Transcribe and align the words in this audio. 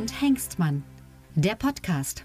und 0.00 0.22
Hengstmann. 0.22 0.82
Der 1.34 1.56
Podcast. 1.56 2.24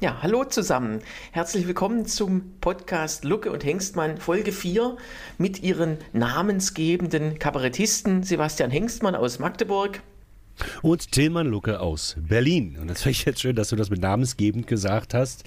Ja, 0.00 0.22
hallo 0.22 0.44
zusammen. 0.44 1.00
Herzlich 1.32 1.66
willkommen 1.66 2.06
zum 2.06 2.54
Podcast 2.62 3.24
Lucke 3.24 3.52
und 3.52 3.62
Hengstmann 3.62 4.16
Folge 4.16 4.52
4 4.52 4.96
mit 5.36 5.62
ihren 5.62 5.98
namensgebenden 6.14 7.38
Kabarettisten 7.38 8.22
Sebastian 8.22 8.70
Hengstmann 8.70 9.14
aus 9.14 9.38
Magdeburg. 9.38 10.00
Und 10.82 11.12
Tillmann 11.12 11.46
Lucke 11.46 11.80
aus 11.80 12.16
Berlin. 12.18 12.78
Und 12.80 12.88
das 12.88 13.02
finde 13.02 13.12
ich 13.12 13.24
jetzt 13.24 13.40
schön, 13.40 13.56
dass 13.56 13.68
du 13.68 13.76
das 13.76 13.90
mit 13.90 14.00
namensgebend 14.00 14.66
gesagt 14.66 15.14
hast. 15.14 15.44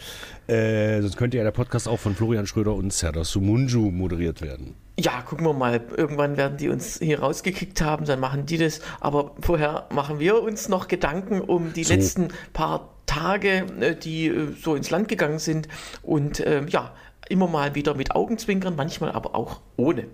Äh, 0.48 1.02
sonst 1.02 1.18
könnte 1.18 1.38
ja 1.38 1.44
der 1.44 1.52
Podcast 1.52 1.88
auch 1.88 2.00
von 2.00 2.16
Florian 2.16 2.48
Schröder 2.48 2.74
und 2.74 2.92
Serdar 2.94 3.26
Sumunju 3.26 3.92
moderiert 3.92 4.42
werden. 4.42 4.76
Ja, 5.00 5.22
gucken 5.22 5.46
wir 5.46 5.54
mal. 5.54 5.82
Irgendwann 5.96 6.38
werden 6.38 6.58
die 6.58 6.70
uns 6.70 7.00
hier 7.00 7.20
rausgekickt 7.22 7.82
haben, 7.82 8.06
dann 8.06 8.20
machen 8.20 8.46
die 8.46 8.58
das. 8.58 8.82
Aber 9.00 9.36
vorher 9.42 9.88
machen 9.94 10.20
wir 10.20 10.42
uns 10.42 10.70
noch 10.70 10.88
Gedanken 10.88 11.42
um 11.42 11.74
die 11.74 11.84
so. 11.84 11.94
letzten 11.94 12.28
paar 12.54 12.90
Tage, 13.06 13.66
äh, 13.80 13.96
die 13.96 14.28
äh, 14.28 14.54
so 14.62 14.76
ins 14.76 14.90
Land 14.90 15.08
gegangen 15.08 15.40
sind. 15.40 15.68
Und 16.04 16.40
äh, 16.40 16.66
ja, 16.68 16.94
immer 17.30 17.48
mal 17.48 17.76
wieder 17.76 17.96
mit 17.96 18.12
Augenzwinkern, 18.16 18.76
manchmal 18.76 19.12
aber 19.12 19.36
auch 19.36 19.62
ohne. 19.78 20.06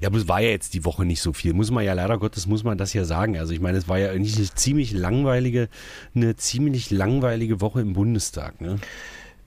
Ja, 0.00 0.08
aber 0.08 0.18
es 0.18 0.28
war 0.28 0.40
ja 0.40 0.50
jetzt 0.50 0.74
die 0.74 0.84
Woche 0.84 1.04
nicht 1.04 1.20
so 1.20 1.32
viel. 1.32 1.52
Muss 1.52 1.70
man 1.70 1.84
ja 1.84 1.92
leider 1.92 2.18
Gottes, 2.18 2.46
muss 2.46 2.64
man 2.64 2.78
das 2.78 2.92
ja 2.92 3.04
sagen. 3.04 3.36
Also 3.38 3.52
ich 3.52 3.60
meine, 3.60 3.78
es 3.78 3.88
war 3.88 3.98
ja 3.98 4.12
nicht 4.14 4.36
eine 4.36 4.46
ziemlich 4.46 4.92
langweilige, 4.92 5.68
eine 6.14 6.36
ziemlich 6.36 6.90
langweilige 6.90 7.60
Woche 7.60 7.80
im 7.80 7.94
Bundestag. 7.94 8.60
Ne? 8.60 8.76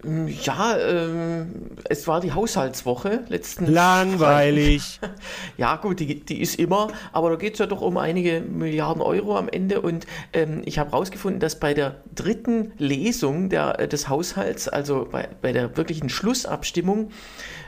Mm, 0.03 0.27
ja, 0.27 0.75
äh, 0.77 1.45
es 1.89 2.07
war 2.07 2.21
die 2.21 2.31
Haushaltswoche 2.31 3.21
letzten. 3.27 3.67
Langweilig. 3.67 4.99
ja, 5.57 5.75
gut, 5.75 5.99
die, 5.99 6.19
die 6.19 6.41
ist 6.41 6.59
immer, 6.59 6.88
aber 7.11 7.30
da 7.30 7.35
geht 7.35 7.53
es 7.53 7.59
ja 7.59 7.67
doch 7.67 7.81
um 7.81 7.97
einige 7.97 8.41
Milliarden 8.41 9.02
Euro 9.02 9.38
am 9.38 9.47
Ende. 9.49 9.81
Und 9.81 10.07
ähm, 10.33 10.61
ich 10.66 10.79
habe 10.79 10.91
herausgefunden, 10.91 11.39
dass 11.39 11.59
bei 11.59 11.73
der 11.73 11.97
dritten 12.16 12.72
Lesung 12.77 13.49
der, 13.49 13.79
äh, 13.79 13.88
des 13.88 14.09
Haushalts, 14.09 14.67
also 14.67 15.07
bei, 15.11 15.29
bei 15.41 15.52
der 15.52 15.77
wirklichen 15.77 16.09
Schlussabstimmung. 16.09 17.11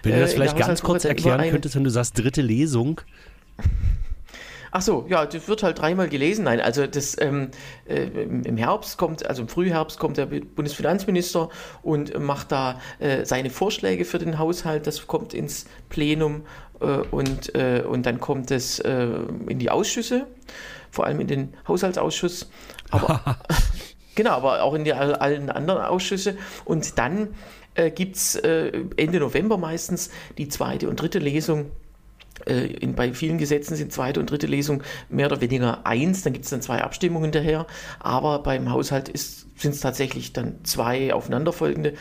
Wenn 0.02 0.14
du 0.14 0.20
das 0.22 0.32
äh, 0.32 0.36
vielleicht 0.36 0.58
ganz 0.58 0.82
kurz 0.82 1.06
erklären 1.06 1.50
könntest, 1.50 1.76
wenn 1.76 1.84
du 1.84 1.92
sagst, 1.92 2.18
dritte 2.18 2.42
Lesung. 2.42 3.02
Ach 4.76 4.82
so, 4.82 5.06
ja, 5.08 5.28
das 5.28 5.48
wird 5.48 5.62
halt 5.62 5.78
dreimal 5.78 6.10
gelesen. 6.10 6.46
Nein, 6.46 6.60
also 6.60 6.88
das 6.88 7.16
ähm, 7.22 7.52
äh, 7.88 8.06
im 8.06 8.58
Herbst 8.58 8.98
kommt, 8.98 9.24
also 9.24 9.44
im 9.44 9.48
Frühherbst 9.48 10.00
kommt 10.00 10.18
der 10.18 10.26
Bundesfinanzminister 10.26 11.50
und 11.84 12.20
macht 12.20 12.52
da 12.52 12.82
äh, 12.98 13.24
seine 13.24 13.52
Vorschläge 13.52 14.04
für 14.04 14.18
den 14.18 14.40
Haushalt. 14.40 14.88
Das 14.88 15.06
kommt 15.06 15.36
ins 15.36 15.68
Plenum 15.90 16.42
äh, 16.80 16.86
und, 16.86 17.54
äh, 17.54 17.84
und 17.88 18.08
dann 18.08 18.20
kommt 18.20 18.50
es 18.50 18.80
äh, 18.80 19.10
in 19.48 19.60
die 19.60 19.70
Ausschüsse, 19.70 20.26
vor 20.90 21.06
allem 21.06 21.20
in 21.20 21.28
den 21.28 21.54
Haushaltsausschuss. 21.68 22.50
Aber 22.90 23.38
genau, 24.16 24.32
aber 24.32 24.64
auch 24.64 24.74
in 24.74 24.86
die 24.86 24.94
allen 24.94 25.52
anderen 25.52 25.84
Ausschüsse. 25.84 26.36
Und 26.66 26.98
dann 26.98 27.36
äh, 27.76 27.92
gibt 27.92 28.16
es 28.16 28.38
äh, 28.38 28.72
Ende 28.98 29.20
November 29.20 29.60
meistens 29.60 30.10
die 30.40 30.48
zweite 30.48 30.90
und 30.90 31.00
dritte 31.00 31.20
Lesung 31.20 31.70
äh, 32.46 32.66
in, 32.66 32.96
bei 32.96 33.14
vielen 33.14 33.38
Gesetzen 33.38 33.76
sind 33.76 33.92
zweite 33.92 34.20
und 34.20 34.30
dritte 34.30 34.48
Lesung 34.48 34.84
mehr 35.10 35.28
oder 35.28 35.42
weniger 35.42 35.86
eins, 35.86 36.24
dann 36.24 36.34
gibt 36.34 36.46
es 36.46 36.52
dann 36.52 36.62
zwei 36.62 36.82
Abstimmungen 36.82 37.26
hinterher, 37.26 37.68
aber 38.00 38.40
beim 38.40 38.72
Haushalt 38.72 39.12
sind 39.16 39.74
es 39.74 39.80
tatsächlich 39.80 40.34
dann 40.34 40.64
zwei 40.64 41.14
aufeinanderfolgende. 41.14 41.94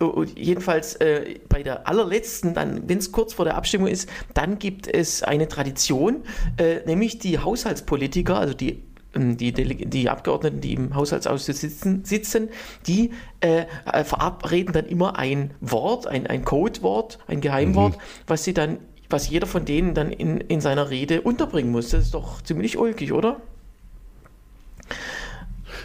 Äh, 0.00 0.04
und 0.04 0.38
jedenfalls 0.38 0.96
äh, 0.96 1.38
bei 1.48 1.62
der 1.62 1.88
allerletzten, 1.88 2.54
dann, 2.54 2.88
wenn 2.88 2.98
es 2.98 3.12
kurz 3.12 3.34
vor 3.34 3.44
der 3.44 3.56
Abstimmung 3.56 3.88
ist, 3.88 4.08
dann 4.34 4.58
gibt 4.58 4.86
es 4.86 5.22
eine 5.22 5.48
Tradition, 5.48 6.24
äh, 6.56 6.80
nämlich 6.86 7.18
die 7.18 7.38
Haushaltspolitiker, 7.38 8.38
also 8.38 8.54
die 8.54 8.82
ähm, 9.14 9.36
die, 9.36 9.52
die, 9.52 10.08
Abgeordneten, 10.08 10.60
die 10.60 10.74
im 10.74 10.94
Haushaltsausschuss 10.94 11.60
sitzen, 11.60 12.04
sitzen 12.04 12.48
die 12.86 13.10
äh, 13.40 13.64
verabreden 14.04 14.72
dann 14.72 14.86
immer 14.86 15.18
ein 15.18 15.52
Wort, 15.60 16.06
ein, 16.06 16.26
ein 16.26 16.44
Codewort, 16.44 17.18
ein 17.26 17.40
Geheimwort, 17.40 17.96
mhm. 17.96 18.00
was 18.26 18.44
sie 18.44 18.54
dann 18.54 18.78
was 19.10 19.28
jeder 19.28 19.46
von 19.46 19.64
denen 19.64 19.94
dann 19.94 20.12
in, 20.12 20.38
in 20.38 20.60
seiner 20.60 20.90
Rede 20.90 21.22
unterbringen 21.22 21.70
muss. 21.70 21.90
Das 21.90 22.04
ist 22.04 22.14
doch 22.14 22.42
ziemlich 22.42 22.78
ulkig, 22.78 23.12
oder? 23.12 23.40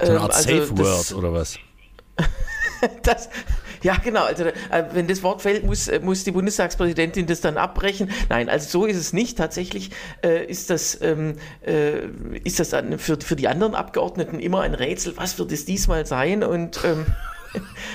So 0.01 0.11
eine 0.11 0.21
Art 0.21 0.31
ähm, 0.31 0.35
also 0.35 0.49
Safe 0.49 0.77
Word 0.77 1.13
oder 1.13 1.33
was? 1.33 1.57
das, 3.03 3.29
ja, 3.85 3.97
genau. 4.03 4.23
Also, 4.23 4.45
äh, 4.45 4.53
wenn 4.93 5.07
das 5.07 5.21
Wort 5.21 5.41
fällt, 5.41 5.63
muss, 5.63 5.87
äh, 5.87 5.99
muss 5.99 6.23
die 6.23 6.31
Bundestagspräsidentin 6.31 7.27
das 7.27 7.41
dann 7.41 7.57
abbrechen. 7.57 8.09
Nein, 8.29 8.49
also 8.49 8.67
so 8.67 8.85
ist 8.85 8.97
es 8.97 9.13
nicht. 9.13 9.37
Tatsächlich 9.37 9.91
äh, 10.23 10.43
ist 10.45 10.69
das, 10.69 10.99
ähm, 11.01 11.35
äh, 11.65 12.07
ist 12.43 12.59
das 12.59 12.69
dann 12.69 12.97
für, 12.97 13.19
für 13.21 13.35
die 13.35 13.47
anderen 13.47 13.75
Abgeordneten 13.75 14.39
immer 14.39 14.61
ein 14.61 14.73
Rätsel, 14.73 15.15
was 15.17 15.37
wird 15.37 15.51
es 15.51 15.65
diesmal 15.65 16.05
sein? 16.05 16.43
Und 16.43 16.79
ähm, 16.83 17.05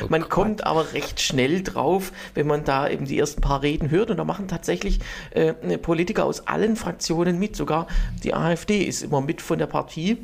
Oh 0.03 0.07
man 0.09 0.23
Gott. 0.23 0.31
kommt 0.31 0.67
aber 0.67 0.93
recht 0.93 1.21
schnell 1.21 1.63
drauf, 1.63 2.13
wenn 2.35 2.47
man 2.47 2.65
da 2.65 2.89
eben 2.89 3.05
die 3.07 3.19
ersten 3.19 3.41
paar 3.41 3.63
Reden 3.63 3.91
hört. 3.91 4.11
Und 4.11 4.17
da 4.17 4.25
machen 4.25 4.49
tatsächlich 4.49 5.01
äh, 5.31 5.53
Politiker 5.79 6.25
aus 6.25 6.47
allen 6.47 6.77
Fraktionen 6.77 7.39
mit. 7.39 7.57
Sogar 7.57 7.87
die 8.23 8.35
AfD 8.35 8.83
ist 8.83 9.03
immer 9.03 9.21
mit 9.21 9.43
von 9.43 9.59
der 9.59 9.67
Partie. 9.67 10.19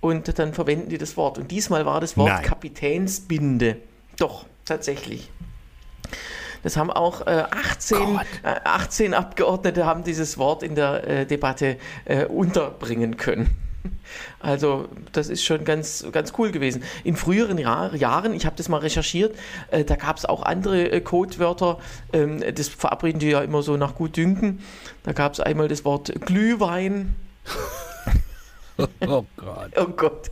Und 0.00 0.38
dann 0.38 0.52
verwenden 0.52 0.88
die 0.88 0.98
das 0.98 1.16
Wort. 1.16 1.38
Und 1.38 1.50
diesmal 1.50 1.86
war 1.86 2.00
das 2.00 2.16
Wort 2.16 2.30
Nein. 2.30 2.42
Kapitänsbinde. 2.42 3.76
Doch, 4.18 4.46
tatsächlich. 4.64 5.30
Das 6.62 6.76
haben 6.76 6.90
auch 6.90 7.26
äh, 7.26 7.44
18, 7.50 8.20
äh, 8.42 8.60
18 8.64 9.14
Abgeordnete 9.14 9.84
haben 9.84 10.04
dieses 10.04 10.38
Wort 10.38 10.62
in 10.62 10.74
der 10.74 11.06
äh, 11.06 11.26
Debatte 11.26 11.76
äh, 12.04 12.24
unterbringen 12.24 13.16
können. 13.16 13.50
Also 14.40 14.88
das 15.12 15.28
ist 15.28 15.44
schon 15.44 15.64
ganz, 15.64 16.04
ganz 16.12 16.32
cool 16.36 16.50
gewesen. 16.50 16.82
In 17.04 17.16
früheren 17.16 17.58
Jahr, 17.58 17.94
Jahren, 17.94 18.34
ich 18.34 18.44
habe 18.44 18.56
das 18.56 18.68
mal 18.68 18.78
recherchiert, 18.78 19.36
äh, 19.70 19.84
da 19.84 19.96
gab 19.96 20.16
es 20.16 20.24
auch 20.24 20.42
andere 20.42 20.90
äh, 20.90 21.00
Codewörter. 21.00 21.78
Ähm, 22.12 22.42
das 22.54 22.68
verabreden 22.68 23.20
die 23.20 23.28
ja 23.28 23.40
immer 23.40 23.62
so 23.62 23.76
nach 23.76 23.94
Gutdünken. 23.94 24.60
Da 25.04 25.12
gab 25.12 25.32
es 25.32 25.40
einmal 25.40 25.68
das 25.68 25.84
Wort 25.84 26.12
Glühwein. 26.26 27.14
Oh 29.06 29.24
Gott. 29.36 29.70
oh 29.76 29.86
Gott. 29.86 30.30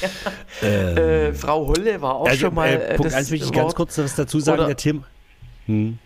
Ja. 0.00 0.08
Ähm, 0.62 0.96
äh, 0.96 1.32
Frau 1.32 1.66
Holle 1.68 2.02
war 2.02 2.16
auch 2.16 2.26
also, 2.26 2.46
schon 2.46 2.54
mal. 2.54 2.68
Äh, 2.68 2.96
Punkt 2.96 3.14
1 3.14 3.30
möchte 3.30 3.46
ich 3.46 3.52
ganz 3.52 3.74
kurz 3.74 3.96
was 3.96 4.14
dazu 4.14 4.40
sagen. 4.40 4.58
Oder, 4.58 4.66
der 4.66 4.76
Tim. 4.76 5.04
Hm. 5.66 5.98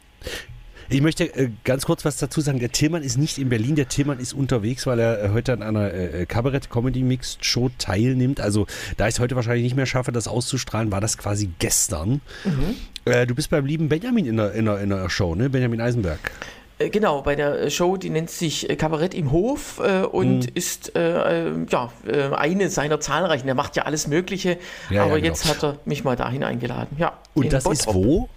Ich 0.94 1.00
möchte 1.00 1.24
äh, 1.24 1.50
ganz 1.64 1.86
kurz 1.86 2.04
was 2.04 2.18
dazu 2.18 2.40
sagen. 2.40 2.60
Der 2.60 2.70
Tillmann 2.70 3.02
ist 3.02 3.18
nicht 3.18 3.38
in 3.38 3.48
Berlin, 3.48 3.74
der 3.74 3.88
Tillmann 3.88 4.20
ist 4.20 4.32
unterwegs, 4.32 4.86
weil 4.86 5.00
er 5.00 5.24
äh, 5.24 5.28
heute 5.30 5.52
an 5.52 5.60
einer 5.60 5.92
äh, 5.92 6.22
äh 6.22 6.26
Kabarett-Comedy-Mixed-Show 6.26 7.70
teilnimmt. 7.78 8.40
Also 8.40 8.68
da 8.96 9.08
ich 9.08 9.14
es 9.14 9.20
heute 9.20 9.34
wahrscheinlich 9.34 9.64
nicht 9.64 9.74
mehr 9.74 9.86
schaffe, 9.86 10.12
das 10.12 10.28
auszustrahlen, 10.28 10.92
war 10.92 11.00
das 11.00 11.18
quasi 11.18 11.50
gestern. 11.58 12.20
Mhm. 12.44 12.76
Äh, 13.06 13.26
du 13.26 13.34
bist 13.34 13.50
beim 13.50 13.66
lieben 13.66 13.88
Benjamin 13.88 14.24
in 14.24 14.36
der, 14.36 14.52
in 14.52 14.66
der, 14.66 14.78
in 14.78 14.90
der 14.90 15.10
Show, 15.10 15.34
ne? 15.34 15.50
Benjamin 15.50 15.80
Eisenberg. 15.80 16.30
Genau, 16.78 17.22
bei 17.22 17.34
der 17.34 17.70
Show, 17.70 17.96
die 17.96 18.10
nennt 18.10 18.30
sich 18.30 18.68
Kabarett 18.78 19.14
im 19.14 19.32
Hof 19.32 19.80
äh, 19.84 20.02
und 20.02 20.46
mhm. 20.46 20.52
ist 20.54 20.94
äh, 20.94 21.54
ja, 21.70 21.90
eine 22.36 22.70
seiner 22.70 23.00
zahlreichen. 23.00 23.48
Er 23.48 23.54
macht 23.56 23.74
ja 23.74 23.82
alles 23.82 24.06
Mögliche, 24.06 24.58
ja, 24.90 25.02
aber 25.02 25.14
ja, 25.14 25.16
genau. 25.16 25.26
jetzt 25.26 25.48
hat 25.48 25.64
er 25.64 25.78
mich 25.86 26.04
mal 26.04 26.14
dahin 26.14 26.44
eingeladen. 26.44 26.96
Ja, 26.98 27.18
und 27.34 27.52
das 27.52 27.64
Bottrop. 27.64 27.78
ist 27.80 27.94
wo? 27.94 28.28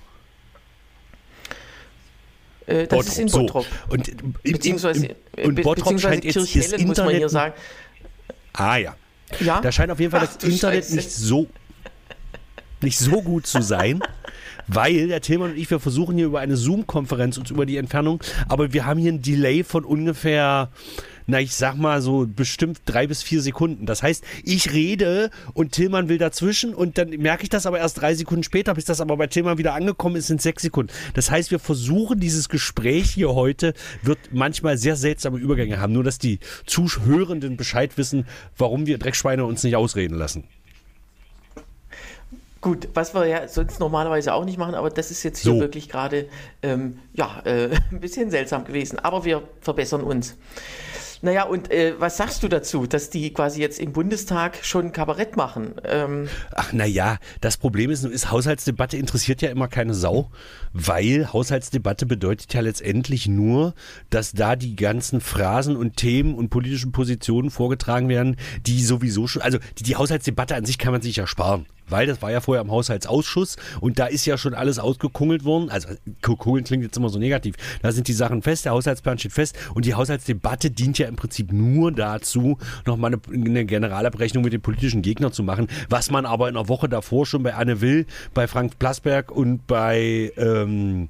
Äh, 2.67 2.85
das 2.85 2.89
Bottrop. 2.89 3.07
ist 3.07 3.17
in 3.17 3.31
Bottrop. 3.31 3.65
So. 3.65 3.93
Und, 3.93 4.43
beziehungsweise, 4.43 5.15
im, 5.35 5.49
und 5.49 5.61
Bottrop 5.63 5.99
scheint 5.99 6.23
jetzt 6.23 6.35
das 6.35 6.55
Internet, 6.55 6.87
muss 6.87 6.97
man 6.97 7.09
hier 7.09 7.29
sagen. 7.29 7.53
Ah 8.53 8.77
ja. 8.77 8.95
ja? 9.39 9.61
Da 9.61 9.71
scheint 9.71 9.91
auf 9.91 9.99
jeden 9.99 10.11
Fall 10.11 10.27
Ach, 10.29 10.35
das 10.35 10.43
Internet 10.43 10.83
Scheiße. 10.83 10.95
nicht 10.95 11.11
so, 11.11 11.47
nicht 12.81 12.99
so 12.99 13.21
gut 13.21 13.47
zu 13.47 13.61
sein. 13.61 14.01
weil 14.67 15.07
der 15.07 15.21
Tilman 15.21 15.51
und 15.51 15.57
ich, 15.57 15.69
wir 15.69 15.79
versuchen 15.79 16.17
hier 16.17 16.25
über 16.25 16.39
eine 16.39 16.57
Zoom-Konferenz 16.57 17.37
uns 17.37 17.49
über 17.51 17.65
die 17.65 17.77
Entfernung, 17.77 18.21
aber 18.49 18.73
wir 18.73 18.85
haben 18.85 18.99
hier 18.99 19.13
ein 19.13 19.21
Delay 19.21 19.63
von 19.63 19.85
ungefähr 19.85 20.69
na, 21.27 21.41
ich 21.41 21.53
sag 21.53 21.75
mal 21.75 22.01
so 22.01 22.25
bestimmt 22.25 22.79
drei 22.85 23.05
bis 23.05 23.21
vier 23.21 23.41
Sekunden. 23.41 23.85
Das 23.85 24.01
heißt, 24.01 24.23
ich 24.43 24.71
rede 24.71 25.29
und 25.53 25.73
Tillmann 25.73 26.07
will 26.07 26.17
dazwischen 26.17 26.73
und 26.73 26.97
dann 26.97 27.09
merke 27.09 27.43
ich 27.43 27.49
das 27.49 27.65
aber 27.65 27.79
erst 27.79 28.01
drei 28.01 28.15
Sekunden 28.15 28.43
später, 28.43 28.73
bis 28.73 28.85
das 28.85 29.01
aber 29.01 29.17
bei 29.17 29.27
Tillmann 29.27 29.57
wieder 29.57 29.73
angekommen 29.73 30.15
ist, 30.15 30.27
sind 30.27 30.41
sechs 30.41 30.63
Sekunden. 30.63 30.91
Das 31.13 31.29
heißt, 31.29 31.51
wir 31.51 31.59
versuchen 31.59 32.21
dieses 32.21 32.47
Gespräch 32.47 33.11
hier 33.11 33.35
heute, 33.35 33.73
wird 34.01 34.19
manchmal 34.31 34.77
sehr 34.77 34.95
seltsame 34.95 35.37
Übergänge 35.37 35.79
haben, 35.81 35.91
nur 35.91 36.05
dass 36.05 36.17
die 36.17 36.39
Zuhörenden 36.65 37.57
Bescheid 37.57 37.97
wissen, 37.97 38.25
warum 38.57 38.87
wir 38.87 38.97
Dreckschweine 38.97 39.45
uns 39.45 39.63
nicht 39.63 39.75
ausreden 39.75 40.15
lassen. 40.15 40.45
Gut, 42.61 42.87
was 42.93 43.13
wir 43.13 43.25
ja 43.27 43.47
sonst 43.47 43.79
normalerweise 43.79 44.33
auch 44.33 44.45
nicht 44.45 44.57
machen, 44.57 44.75
aber 44.75 44.89
das 44.89 45.11
ist 45.11 45.23
jetzt 45.23 45.39
hier 45.39 45.53
so. 45.53 45.59
wirklich 45.59 45.89
gerade 45.89 46.27
ähm, 46.63 46.99
ja, 47.13 47.41
äh, 47.45 47.69
ein 47.91 47.99
bisschen 47.99 48.31
seltsam 48.31 48.65
gewesen. 48.65 48.97
Aber 48.99 49.25
wir 49.25 49.43
verbessern 49.61 50.01
uns. 50.01 50.37
Naja, 51.21 51.43
und 51.43 51.71
äh, 51.71 51.95
was 51.97 52.17
sagst 52.17 52.43
du 52.43 52.47
dazu, 52.47 52.85
dass 52.85 53.09
die 53.09 53.33
quasi 53.33 53.61
jetzt 53.61 53.79
im 53.79 53.91
Bundestag 53.91 54.63
schon 54.63 54.91
Kabarett 54.91 55.35
machen? 55.35 55.75
Ähm 55.83 56.29
Ach, 56.55 56.73
naja, 56.73 57.17
das 57.41 57.57
Problem 57.57 57.89
ist, 57.89 58.03
ist, 58.03 58.31
Haushaltsdebatte 58.31 58.97
interessiert 58.97 59.41
ja 59.41 59.49
immer 59.49 59.67
keine 59.67 59.93
Sau, 59.93 60.29
weil 60.73 61.33
Haushaltsdebatte 61.33 62.05
bedeutet 62.05 62.53
ja 62.53 62.61
letztendlich 62.61 63.27
nur, 63.27 63.73
dass 64.09 64.33
da 64.33 64.55
die 64.55 64.75
ganzen 64.75 65.21
Phrasen 65.21 65.75
und 65.75 65.97
Themen 65.97 66.35
und 66.35 66.49
politischen 66.49 66.91
Positionen 66.91 67.49
vorgetragen 67.49 68.09
werden, 68.09 68.35
die 68.65 68.83
sowieso 68.83 69.27
schon, 69.27 69.41
also 69.41 69.57
die, 69.79 69.83
die 69.83 69.95
Haushaltsdebatte 69.95 70.55
an 70.55 70.65
sich 70.65 70.77
kann 70.77 70.91
man 70.91 71.01
sich 71.01 71.15
ja 71.15 71.25
sparen 71.25 71.65
weil 71.89 72.07
das 72.07 72.21
war 72.21 72.31
ja 72.31 72.41
vorher 72.41 72.61
im 72.61 72.71
Haushaltsausschuss 72.71 73.57
und 73.81 73.99
da 73.99 74.05
ist 74.05 74.25
ja 74.25 74.37
schon 74.37 74.53
alles 74.53 74.79
ausgekungelt 74.79 75.43
worden. 75.43 75.69
Also 75.69 75.89
kugeln 76.21 76.63
klingt 76.63 76.83
jetzt 76.83 76.97
immer 76.97 77.09
so 77.09 77.19
negativ. 77.19 77.55
Da 77.81 77.91
sind 77.91 78.07
die 78.07 78.13
Sachen 78.13 78.41
fest, 78.41 78.65
der 78.65 78.73
Haushaltsplan 78.73 79.17
steht 79.19 79.33
fest 79.33 79.57
und 79.73 79.85
die 79.85 79.93
Haushaltsdebatte 79.93 80.71
dient 80.71 80.97
ja 80.97 81.07
im 81.07 81.15
Prinzip 81.15 81.51
nur 81.51 81.91
dazu, 81.91 82.57
nochmal 82.85 83.13
eine, 83.13 83.21
eine 83.33 83.65
Generalabrechnung 83.65 84.43
mit 84.43 84.53
den 84.53 84.61
politischen 84.61 85.01
Gegnern 85.01 85.31
zu 85.31 85.43
machen, 85.43 85.67
was 85.89 86.11
man 86.11 86.25
aber 86.25 86.47
in 86.47 86.55
der 86.55 86.67
Woche 86.67 86.89
davor 86.89 87.25
schon 87.25 87.43
bei 87.43 87.53
Anne 87.53 87.81
Will, 87.81 88.05
bei 88.33 88.47
Frank 88.47 88.79
Plasberg 88.79 89.31
und 89.31 89.67
bei 89.67 90.31
ähm, 90.37 91.09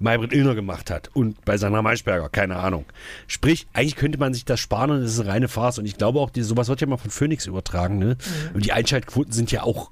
Maybrit 0.00 0.32
Illner 0.32 0.54
gemacht 0.54 0.90
hat 0.90 1.10
und 1.14 1.44
bei 1.44 1.58
Sandra 1.58 1.82
Maischberger, 1.82 2.28
keine 2.30 2.56
Ahnung. 2.56 2.86
Sprich, 3.26 3.66
eigentlich 3.74 3.96
könnte 3.96 4.18
man 4.18 4.32
sich 4.32 4.46
das 4.46 4.58
sparen 4.58 4.90
und 4.90 5.02
es 5.02 5.12
ist 5.12 5.20
eine 5.20 5.28
reine 5.28 5.48
Farce. 5.48 5.78
Und 5.78 5.84
ich 5.84 5.98
glaube 5.98 6.18
auch, 6.20 6.30
die, 6.30 6.42
sowas 6.42 6.68
wird 6.68 6.80
ja 6.80 6.86
mal 6.86 6.96
von 6.96 7.10
Phoenix 7.10 7.46
übertragen. 7.46 7.98
Ne? 7.98 8.16
Mhm. 8.16 8.54
Und 8.54 8.64
die 8.64 8.72
Einschaltquoten 8.72 9.32
sind 9.32 9.52
ja 9.52 9.62
auch 9.62 9.90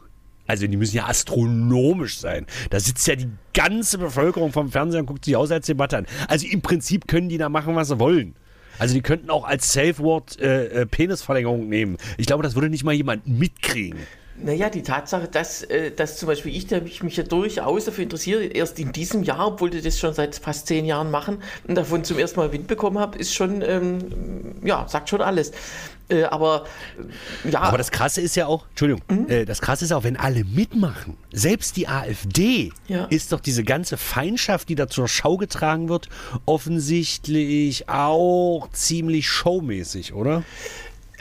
also 0.48 0.66
die 0.66 0.76
müssen 0.76 0.96
ja 0.96 1.06
astronomisch 1.06 2.18
sein. 2.18 2.46
Da 2.70 2.80
sitzt 2.80 3.06
ja 3.06 3.14
die 3.14 3.28
ganze 3.54 3.98
Bevölkerung 3.98 4.50
vom 4.50 4.72
Fernseher 4.72 5.00
und 5.00 5.06
guckt 5.06 5.24
sich 5.24 5.34
Haushaltsdebatte 5.34 5.98
an. 5.98 6.06
Also 6.26 6.46
im 6.48 6.62
Prinzip 6.62 7.06
können 7.06 7.28
die 7.28 7.38
da 7.38 7.48
machen, 7.48 7.76
was 7.76 7.88
sie 7.88 8.00
wollen. 8.00 8.34
Also 8.78 8.94
die 8.94 9.02
könnten 9.02 9.28
auch 9.30 9.44
als 9.44 9.72
Safe 9.72 9.98
Word 9.98 10.40
äh, 10.40 10.82
äh, 10.82 10.86
Penisverlängerung 10.86 11.68
nehmen. 11.68 11.98
Ich 12.16 12.26
glaube, 12.26 12.42
das 12.42 12.54
würde 12.54 12.70
nicht 12.70 12.84
mal 12.84 12.94
jemand 12.94 13.26
mitkriegen. 13.26 13.98
Naja, 14.42 14.70
die 14.70 14.82
Tatsache, 14.82 15.28
dass, 15.28 15.62
äh, 15.64 15.90
dass 15.90 16.16
zum 16.16 16.28
Beispiel 16.28 16.54
ich, 16.54 16.66
da 16.66 16.78
ich 16.78 17.02
mich 17.02 17.16
ja 17.16 17.24
durchaus 17.24 17.86
dafür 17.86 18.04
interessiere, 18.04 18.44
erst 18.44 18.78
in 18.78 18.92
diesem 18.92 19.22
Jahr, 19.22 19.46
obwohl 19.48 19.70
die 19.70 19.80
das 19.80 19.98
schon 19.98 20.14
seit 20.14 20.36
fast 20.36 20.66
zehn 20.66 20.84
Jahren 20.84 21.10
machen 21.10 21.42
und 21.66 21.74
davon 21.74 22.04
zum 22.04 22.18
ersten 22.18 22.38
Mal 22.40 22.52
Wind 22.52 22.66
bekommen 22.66 22.98
habe, 22.98 23.18
ist 23.18 23.34
schon, 23.34 23.62
ähm, 23.62 23.98
ja, 24.62 24.86
sagt 24.88 25.08
schon 25.08 25.20
alles. 25.20 25.52
Äh, 26.08 26.24
aber 26.24 26.64
äh, 27.44 27.50
ja. 27.50 27.60
Aber 27.60 27.78
das 27.78 27.90
Krasse 27.90 28.20
ist 28.20 28.34
ja 28.34 28.46
auch, 28.46 28.66
Entschuldigung, 28.70 29.02
mhm. 29.08 29.28
äh, 29.28 29.44
das 29.44 29.60
Krasse 29.60 29.84
ist 29.84 29.92
auch, 29.92 30.04
wenn 30.04 30.16
alle 30.16 30.44
mitmachen, 30.44 31.16
selbst 31.32 31.76
die 31.76 31.88
AfD, 31.88 32.72
ja. 32.86 33.04
ist 33.06 33.32
doch 33.32 33.40
diese 33.40 33.62
ganze 33.62 33.96
Feindschaft, 33.96 34.68
die 34.68 34.74
da 34.74 34.88
zur 34.88 35.08
Schau 35.08 35.36
getragen 35.36 35.88
wird, 35.88 36.08
offensichtlich 36.46 37.88
auch 37.88 38.68
ziemlich 38.72 39.28
showmäßig, 39.28 40.14
oder? 40.14 40.44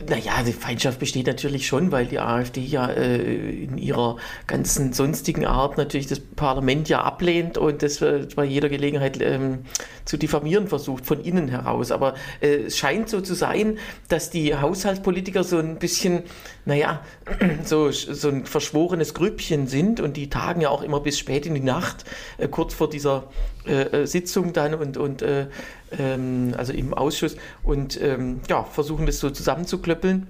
Naja, 0.05 0.43
die 0.43 0.53
Feindschaft 0.53 0.99
besteht 0.99 1.25
natürlich 1.25 1.65
schon, 1.65 1.91
weil 1.91 2.05
die 2.05 2.19
AfD 2.19 2.61
ja 2.61 2.87
äh, 2.87 3.63
in 3.63 3.79
ihrer 3.79 4.17
ganzen 4.45 4.93
sonstigen 4.93 5.43
Art 5.47 5.79
natürlich 5.79 6.05
das 6.05 6.19
Parlament 6.19 6.87
ja 6.87 7.01
ablehnt 7.01 7.57
und 7.57 7.81
das 7.81 7.99
äh, 8.03 8.27
bei 8.35 8.45
jeder 8.45 8.69
Gelegenheit 8.69 9.19
ähm, 9.19 9.65
zu 10.05 10.17
diffamieren 10.17 10.67
versucht, 10.67 11.07
von 11.07 11.19
innen 11.21 11.47
heraus. 11.47 11.91
Aber 11.91 12.13
äh, 12.41 12.65
es 12.67 12.77
scheint 12.77 13.09
so 13.09 13.21
zu 13.21 13.33
sein, 13.33 13.79
dass 14.07 14.29
die 14.29 14.55
Haushaltspolitiker 14.55 15.43
so 15.43 15.57
ein 15.57 15.79
bisschen, 15.79 16.21
naja, 16.65 17.01
so, 17.63 17.89
so 17.89 18.29
ein 18.29 18.45
verschworenes 18.45 19.15
Grüppchen 19.15 19.65
sind 19.65 19.99
und 19.99 20.15
die 20.15 20.29
tagen 20.29 20.61
ja 20.61 20.69
auch 20.69 20.83
immer 20.83 20.99
bis 20.99 21.17
spät 21.17 21.47
in 21.47 21.55
die 21.55 21.59
Nacht, 21.59 22.05
äh, 22.37 22.47
kurz 22.47 22.75
vor 22.75 22.87
dieser 22.87 23.29
äh, 23.67 24.03
äh, 24.03 24.07
Sitzung 24.07 24.53
dann 24.53 24.73
und, 24.73 24.97
und 24.97 25.21
äh, 25.21 25.47
ähm, 25.97 26.53
also 26.57 26.73
im 26.73 26.93
Ausschuss 26.93 27.35
und 27.63 27.99
ähm, 28.01 28.41
ja, 28.49 28.63
versuchen 28.63 29.05
das 29.05 29.19
so 29.19 29.29
zusammenzuklöppeln. 29.29 30.27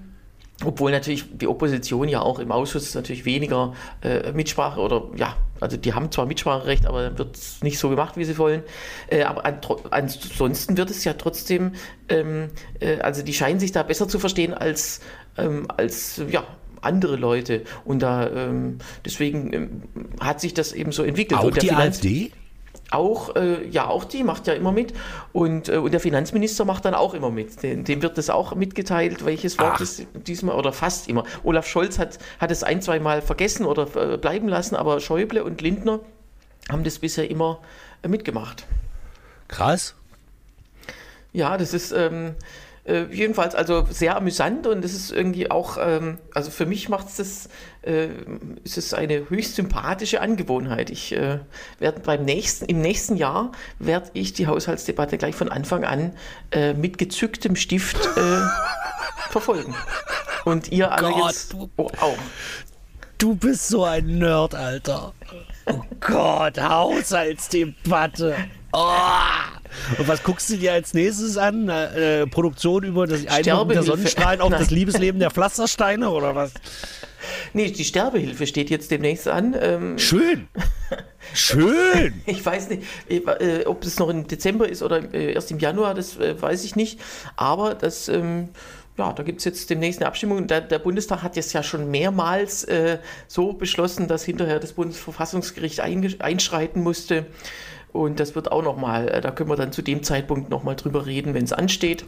Obwohl 0.65 0.89
natürlich 0.91 1.37
die 1.37 1.47
Opposition 1.47 2.09
ja 2.09 2.21
auch 2.21 2.39
im 2.39 2.51
Ausschuss 2.51 2.95
natürlich 2.95 3.25
weniger 3.25 3.75
äh, 4.01 4.31
Mitsprache 4.31 4.79
oder 4.79 5.03
ja, 5.15 5.37
also 5.59 5.77
die 5.77 5.93
haben 5.93 6.11
zwar 6.11 6.25
Mitspracherecht, 6.25 6.87
aber 6.87 7.03
dann 7.03 7.17
wird 7.19 7.37
es 7.37 7.61
nicht 7.61 7.77
so 7.77 7.89
gemacht, 7.89 8.17
wie 8.17 8.25
sie 8.25 8.39
wollen. 8.39 8.63
Äh, 9.07 9.21
aber 9.21 9.45
an, 9.45 9.59
ansonsten 9.91 10.75
wird 10.75 10.89
es 10.89 11.03
ja 11.03 11.13
trotzdem, 11.13 11.73
ähm, 12.09 12.47
äh, 12.79 12.99
also 13.01 13.21
die 13.21 13.33
scheinen 13.33 13.59
sich 13.59 13.71
da 13.71 13.83
besser 13.83 14.07
zu 14.07 14.17
verstehen 14.17 14.55
als, 14.55 15.01
ähm, 15.37 15.67
als 15.69 16.23
ja, 16.27 16.43
andere 16.81 17.17
Leute. 17.17 17.61
Und 17.85 18.01
da 18.01 18.27
ähm, 18.27 18.79
deswegen 19.05 19.53
ähm, 19.53 19.81
hat 20.19 20.41
sich 20.41 20.55
das 20.55 20.71
eben 20.71 20.91
so 20.91 21.03
entwickelt. 21.03 21.39
Auch 21.39 21.51
die 21.51 21.71
AfD? 21.71 22.31
Auch, 22.89 23.35
äh, 23.35 23.67
ja, 23.67 23.87
auch 23.87 24.05
die 24.05 24.23
macht 24.23 24.47
ja 24.47 24.53
immer 24.53 24.71
mit. 24.71 24.93
Und, 25.33 25.67
äh, 25.67 25.77
und 25.77 25.91
der 25.91 25.99
Finanzminister 25.99 26.63
macht 26.63 26.85
dann 26.85 26.93
auch 26.93 27.13
immer 27.13 27.29
mit. 27.29 27.61
Dem, 27.61 27.83
dem 27.83 28.01
wird 28.01 28.17
das 28.17 28.29
auch 28.29 28.55
mitgeteilt, 28.55 29.25
welches 29.25 29.59
Wort 29.59 29.81
es 29.81 30.03
diesmal, 30.13 30.55
oder 30.55 30.71
fast 30.71 31.09
immer. 31.09 31.25
Olaf 31.43 31.67
Scholz 31.67 31.99
hat, 31.99 32.17
hat 32.39 32.49
es 32.49 32.63
ein, 32.63 32.81
zwei 32.81 32.99
Mal 32.99 33.21
vergessen 33.21 33.65
oder 33.65 34.13
äh, 34.13 34.17
bleiben 34.17 34.47
lassen, 34.47 34.75
aber 34.75 35.01
Schäuble 35.01 35.43
und 35.43 35.61
Lindner 35.61 35.99
haben 36.69 36.83
das 36.83 36.99
bisher 36.99 37.29
immer 37.29 37.59
äh, 38.03 38.07
mitgemacht. 38.07 38.65
Krass. 39.49 39.93
Ja, 41.33 41.57
das 41.57 41.73
ist. 41.73 41.91
Ähm, 41.91 42.35
äh, 42.87 43.05
jedenfalls 43.11 43.53
also 43.53 43.85
sehr 43.89 44.15
amüsant 44.15 44.65
und 44.65 44.83
es 44.85 44.93
ist 44.93 45.11
irgendwie 45.11 45.51
auch, 45.51 45.77
ähm, 45.79 46.19
also 46.33 46.51
für 46.51 46.65
mich 46.65 46.87
macht 46.87 47.07
es 47.07 47.15
das, 47.17 47.49
äh, 47.81 48.07
ist 48.63 48.77
es 48.77 48.93
eine 48.93 49.29
höchst 49.29 49.55
sympathische 49.55 50.21
Angewohnheit. 50.21 50.89
Ich 50.89 51.11
äh, 51.11 51.39
werde 51.79 51.99
beim 51.99 52.23
nächsten, 52.23 52.65
im 52.65 52.79
nächsten 52.79 53.17
Jahr 53.17 53.51
werde 53.79 54.09
ich 54.13 54.33
die 54.33 54.47
Haushaltsdebatte 54.47 55.17
gleich 55.17 55.35
von 55.35 55.49
Anfang 55.49 55.83
an 55.83 56.13
äh, 56.51 56.73
mit 56.73 56.97
gezücktem 56.97 57.57
Stift 57.57 57.97
äh, 58.17 58.39
verfolgen. 59.29 59.75
Und 60.45 60.71
ihr 60.71 60.91
alle 60.91 61.09
Gott, 61.09 61.31
jetzt 61.31 61.55
oh, 61.55 61.91
auch. 61.99 62.17
Du 63.17 63.35
bist 63.35 63.67
so 63.67 63.83
ein 63.83 64.19
Nerd, 64.19 64.55
Alter. 64.55 65.13
Oh 65.65 65.81
Gott, 65.99 66.57
Haushaltsdebatte. 66.57 68.35
Oh. 68.71 68.93
Und 69.97 70.07
was 70.07 70.23
guckst 70.23 70.49
du 70.49 70.57
dir 70.57 70.73
als 70.73 70.93
nächstes 70.93 71.37
an? 71.37 71.69
Äh, 71.69 72.27
Produktion 72.27 72.83
über 72.83 73.07
das 73.07 73.25
Einwirken 73.27 73.69
der 73.69 73.83
Sonnenstrahlen 73.83 74.41
auf 74.41 74.51
das 74.57 74.69
Liebesleben 74.69 75.19
der 75.19 75.31
Pflastersteine 75.31 76.09
oder 76.09 76.35
was? 76.35 76.53
Nee, 77.53 77.71
die 77.71 77.83
Sterbehilfe 77.83 78.47
steht 78.47 78.69
jetzt 78.69 78.91
demnächst 78.91 79.27
an. 79.27 79.55
Ähm, 79.59 79.97
Schön. 79.97 80.47
Schön. 81.33 82.21
ich 82.25 82.45
weiß 82.45 82.69
nicht, 82.69 82.83
äh, 83.09 83.65
ob 83.65 83.83
es 83.83 83.99
noch 83.99 84.09
im 84.09 84.27
Dezember 84.27 84.67
ist 84.67 84.83
oder 84.83 85.13
äh, 85.13 85.33
erst 85.33 85.51
im 85.51 85.59
Januar, 85.59 85.93
das 85.93 86.17
äh, 86.17 86.39
weiß 86.39 86.63
ich 86.63 86.75
nicht. 86.75 86.99
Aber 87.35 87.75
das, 87.75 88.07
ähm, 88.07 88.49
ja, 88.97 89.13
da 89.13 89.23
gibt 89.23 89.39
es 89.39 89.45
jetzt 89.45 89.69
demnächst 89.69 89.99
eine 89.99 90.07
Abstimmung. 90.07 90.47
Der, 90.47 90.61
der, 90.61 90.79
Bundestag 90.79 91.23
hat 91.23 91.35
jetzt 91.35 91.53
ja 91.53 91.63
schon 91.63 91.91
mehrmals 91.91 92.63
äh, 92.65 92.99
so 93.27 93.53
beschlossen, 93.53 94.07
dass 94.07 94.23
hinterher 94.23 94.59
das 94.59 94.73
Bundesverfassungsgericht 94.73 95.79
einschreiten 95.79 96.81
musste. 96.81 97.25
Und 97.91 98.19
das 98.19 98.35
wird 98.35 98.51
auch 98.51 98.63
nochmal, 98.63 99.07
äh, 99.09 99.21
da 99.21 99.31
können 99.31 99.49
wir 99.49 99.55
dann 99.55 99.71
zu 99.71 99.81
dem 99.81 100.03
Zeitpunkt 100.03 100.49
nochmal 100.49 100.75
drüber 100.75 101.05
reden, 101.05 101.33
wenn 101.33 101.43
es 101.43 101.53
ansteht. 101.53 102.05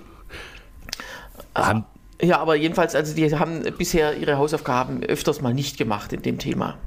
Um. 1.55 1.85
Ja, 2.21 2.39
aber 2.39 2.55
jedenfalls, 2.55 2.95
also 2.95 3.15
die 3.15 3.33
haben 3.33 3.63
bisher 3.77 4.17
ihre 4.17 4.37
Hausaufgaben 4.37 5.03
öfters 5.03 5.41
mal 5.41 5.53
nicht 5.53 5.77
gemacht 5.77 6.11
in 6.11 6.21
dem 6.21 6.37
Thema. 6.37 6.77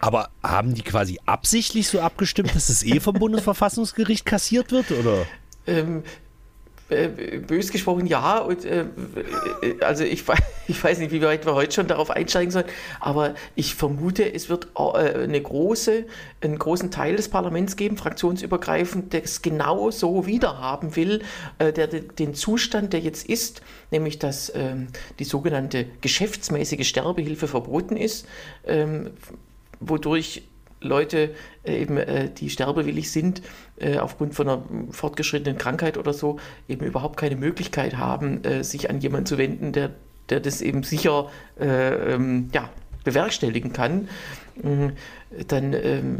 Aber 0.00 0.28
haben 0.42 0.74
die 0.74 0.82
quasi 0.82 1.18
absichtlich 1.26 1.88
so 1.88 2.00
abgestimmt, 2.00 2.54
dass 2.54 2.68
es 2.68 2.84
eh 2.84 3.00
vom 3.00 3.14
Bundesverfassungsgericht 3.18 4.24
kassiert 4.24 4.70
wird, 4.70 4.92
oder? 4.92 5.26
Ähm, 5.66 5.98
äh, 5.98 6.02
bös 6.88 7.72
gesprochen 7.72 8.06
ja. 8.06 8.38
Und, 8.38 8.64
äh, 8.64 8.82
äh, 9.62 9.80
also 9.80 10.04
ich, 10.04 10.24
ich 10.68 10.82
weiß 10.82 10.98
nicht, 10.98 11.12
wie 11.12 11.22
weit 11.22 11.46
wir 11.46 11.54
heute 11.54 11.72
schon 11.72 11.86
darauf 11.86 12.10
einsteigen 12.10 12.50
sollen, 12.50 12.66
aber 13.00 13.34
ich 13.54 13.74
vermute, 13.74 14.32
es 14.34 14.48
wird 14.48 14.68
äh, 14.76 15.24
eine 15.24 15.40
große, 15.40 16.04
einen 16.42 16.58
großen 16.58 16.90
Teil 16.90 17.16
des 17.16 17.28
Parlaments 17.28 17.76
geben, 17.76 17.96
fraktionsübergreifend, 17.96 19.12
der 19.12 19.24
es 19.24 19.42
genau 19.42 19.90
so 19.90 20.26
wiederhaben 20.26 20.96
will, 20.96 21.22
äh, 21.58 21.72
der 21.72 21.86
den 21.86 22.34
Zustand, 22.34 22.92
der 22.92 23.00
jetzt 23.00 23.28
ist, 23.28 23.62
nämlich 23.90 24.18
dass 24.18 24.52
ähm, 24.54 24.88
die 25.18 25.24
sogenannte 25.24 25.86
geschäftsmäßige 26.00 26.86
Sterbehilfe 26.86 27.48
verboten 27.48 27.96
ist, 27.96 28.26
ähm, 28.66 29.10
wodurch 29.80 30.42
Leute 30.84 31.34
äh, 31.64 31.80
eben, 31.80 31.96
äh, 31.96 32.30
die 32.30 32.50
sterbewillig 32.50 33.10
sind, 33.10 33.42
äh, 33.76 33.98
aufgrund 33.98 34.34
von 34.34 34.48
einer 34.48 34.62
fortgeschrittenen 34.90 35.58
Krankheit 35.58 35.98
oder 35.98 36.12
so, 36.12 36.38
eben 36.68 36.84
überhaupt 36.84 37.16
keine 37.16 37.36
Möglichkeit 37.36 37.96
haben, 37.96 38.42
sich 38.62 38.90
an 38.90 39.00
jemanden 39.00 39.26
zu 39.26 39.38
wenden, 39.38 39.72
der, 39.72 39.90
der 40.28 40.40
das 40.40 40.62
eben 40.62 40.82
sicher 40.82 41.30
ähm, 41.58 42.48
ja, 42.52 42.68
bewerkstelligen 43.04 43.72
kann. 43.72 44.08
Mhm. 44.62 44.92
Dann, 45.48 45.72
ähm, 45.72 46.18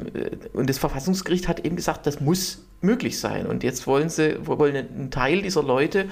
und 0.53 0.69
das 0.69 0.79
Verfassungsgericht 0.79 1.49
hat 1.49 1.65
eben 1.65 1.77
gesagt, 1.77 2.07
das 2.07 2.21
muss 2.21 2.65
möglich 2.85 3.19
sein. 3.19 3.47
Und 3.47 3.65
jetzt 3.65 3.87
wollen 3.87 4.09
sie, 4.09 4.47
wollen 4.47 4.77
einen 4.77 5.11
Teil 5.11 5.43
dieser 5.43 5.63
Leute, 5.63 6.07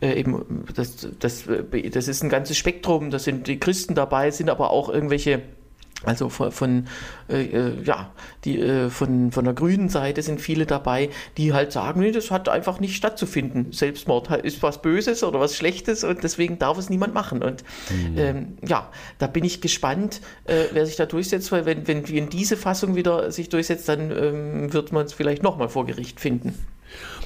äh, 0.00 0.18
eben, 0.18 0.64
das, 0.74 1.08
das, 1.18 1.44
das 1.90 2.08
ist 2.08 2.22
ein 2.22 2.28
ganzes 2.28 2.56
Spektrum, 2.56 3.10
da 3.10 3.18
sind 3.18 3.46
die 3.46 3.58
Christen 3.58 3.94
dabei, 3.94 4.30
sind 4.30 4.50
aber 4.50 4.70
auch 4.70 4.88
irgendwelche 4.88 5.42
Also 6.02 6.30
von, 6.30 6.50
von 6.50 6.86
äh, 7.28 7.42
äh, 7.42 7.82
ja, 7.84 8.10
die, 8.44 8.58
äh, 8.58 8.88
von, 8.88 9.32
von 9.32 9.44
der 9.44 9.52
grünen 9.52 9.90
Seite 9.90 10.22
sind 10.22 10.40
viele 10.40 10.64
dabei, 10.64 11.10
die 11.36 11.52
halt 11.52 11.72
sagen, 11.72 12.00
nee, 12.00 12.10
das 12.10 12.30
hat 12.30 12.48
einfach 12.48 12.80
nicht 12.80 12.96
stattzufinden. 12.96 13.72
Selbstmord 13.72 14.30
ist 14.42 14.62
was 14.62 14.80
Böses 14.80 15.22
oder 15.22 15.40
was 15.40 15.56
Schlechtes 15.56 16.02
und 16.02 16.22
deswegen 16.22 16.58
darf 16.58 16.78
es 16.78 16.88
niemand 16.88 17.12
machen. 17.12 17.42
Und 17.42 17.64
mhm. 17.90 18.18
ähm, 18.18 18.58
ja, 18.66 18.90
da 19.18 19.26
bin 19.26 19.44
ich 19.44 19.60
gespannt, 19.60 20.22
äh, 20.44 20.64
wer 20.72 20.86
sich 20.86 20.96
da 20.96 21.04
durchsetzt, 21.04 21.52
weil 21.52 21.66
wenn, 21.66 21.86
wenn, 21.86 22.08
wenn 22.08 22.30
diese 22.30 22.56
Fassung 22.56 22.96
wieder 22.96 23.30
sich 23.30 23.50
durchsetzt, 23.50 23.88
dann 23.88 24.10
ähm, 24.10 24.72
wird 24.72 24.92
man 24.92 25.04
es 25.04 25.12
vielleicht 25.12 25.42
nochmal 25.42 25.68
vor 25.68 25.84
Gericht 25.84 26.18
finden. 26.18 26.54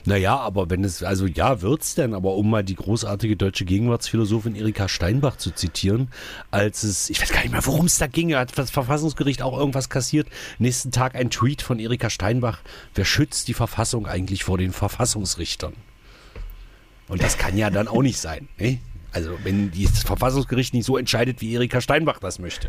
Naja, 0.06 0.36
aber 0.36 0.68
wenn 0.68 0.84
es, 0.84 1.02
also 1.02 1.26
ja, 1.26 1.62
wird's 1.62 1.94
denn, 1.94 2.12
aber 2.12 2.34
um 2.34 2.50
mal 2.50 2.62
die 2.62 2.74
großartige 2.74 3.36
deutsche 3.36 3.64
Gegenwartsphilosophin 3.64 4.54
Erika 4.54 4.86
Steinbach 4.88 5.36
zu 5.36 5.50
zitieren, 5.50 6.08
als 6.50 6.82
es, 6.82 7.08
ich 7.08 7.20
weiß 7.20 7.32
gar 7.32 7.40
nicht 7.40 7.52
mehr, 7.52 7.64
worum 7.64 7.86
es 7.86 7.96
da 7.96 8.06
ging, 8.06 8.34
hat 8.34 8.56
das 8.58 8.70
Verfassungsgericht 8.70 9.40
auch 9.40 9.56
irgendwas 9.56 9.88
kassiert. 9.88 10.28
Nächsten 10.58 10.90
Tag 10.90 11.14
ein 11.14 11.30
Tweet 11.30 11.62
von 11.62 11.78
Erika 11.78 12.10
Steinbach, 12.10 12.60
wer 12.94 13.06
schützt 13.06 13.48
die 13.48 13.54
Verfassung 13.54 14.06
eigentlich 14.06 14.44
vor 14.44 14.58
den 14.58 14.72
Verfassungsrichtern? 14.72 15.72
Und 17.08 17.22
das 17.22 17.38
kann 17.38 17.56
ja 17.56 17.70
dann 17.70 17.88
auch 17.88 18.02
nicht 18.02 18.18
sein, 18.18 18.48
ne? 18.58 18.78
Also 19.14 19.38
wenn 19.44 19.70
das 19.70 20.02
Verfassungsgericht 20.02 20.74
nicht 20.74 20.84
so 20.84 20.98
entscheidet, 20.98 21.40
wie 21.40 21.54
Erika 21.54 21.80
Steinbach 21.80 22.18
das 22.18 22.40
möchte. 22.40 22.68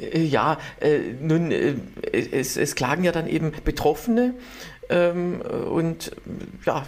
Äh, 0.00 0.22
ja, 0.22 0.58
äh, 0.80 0.98
nun, 1.20 1.50
äh, 1.50 1.74
es, 2.12 2.56
es, 2.56 2.76
klagen 2.76 3.02
ja 3.02 3.10
dann 3.10 3.26
eben 3.26 3.52
Betroffene 3.64 4.34
ähm, 4.88 5.40
und 5.40 6.12
ja, 6.64 6.86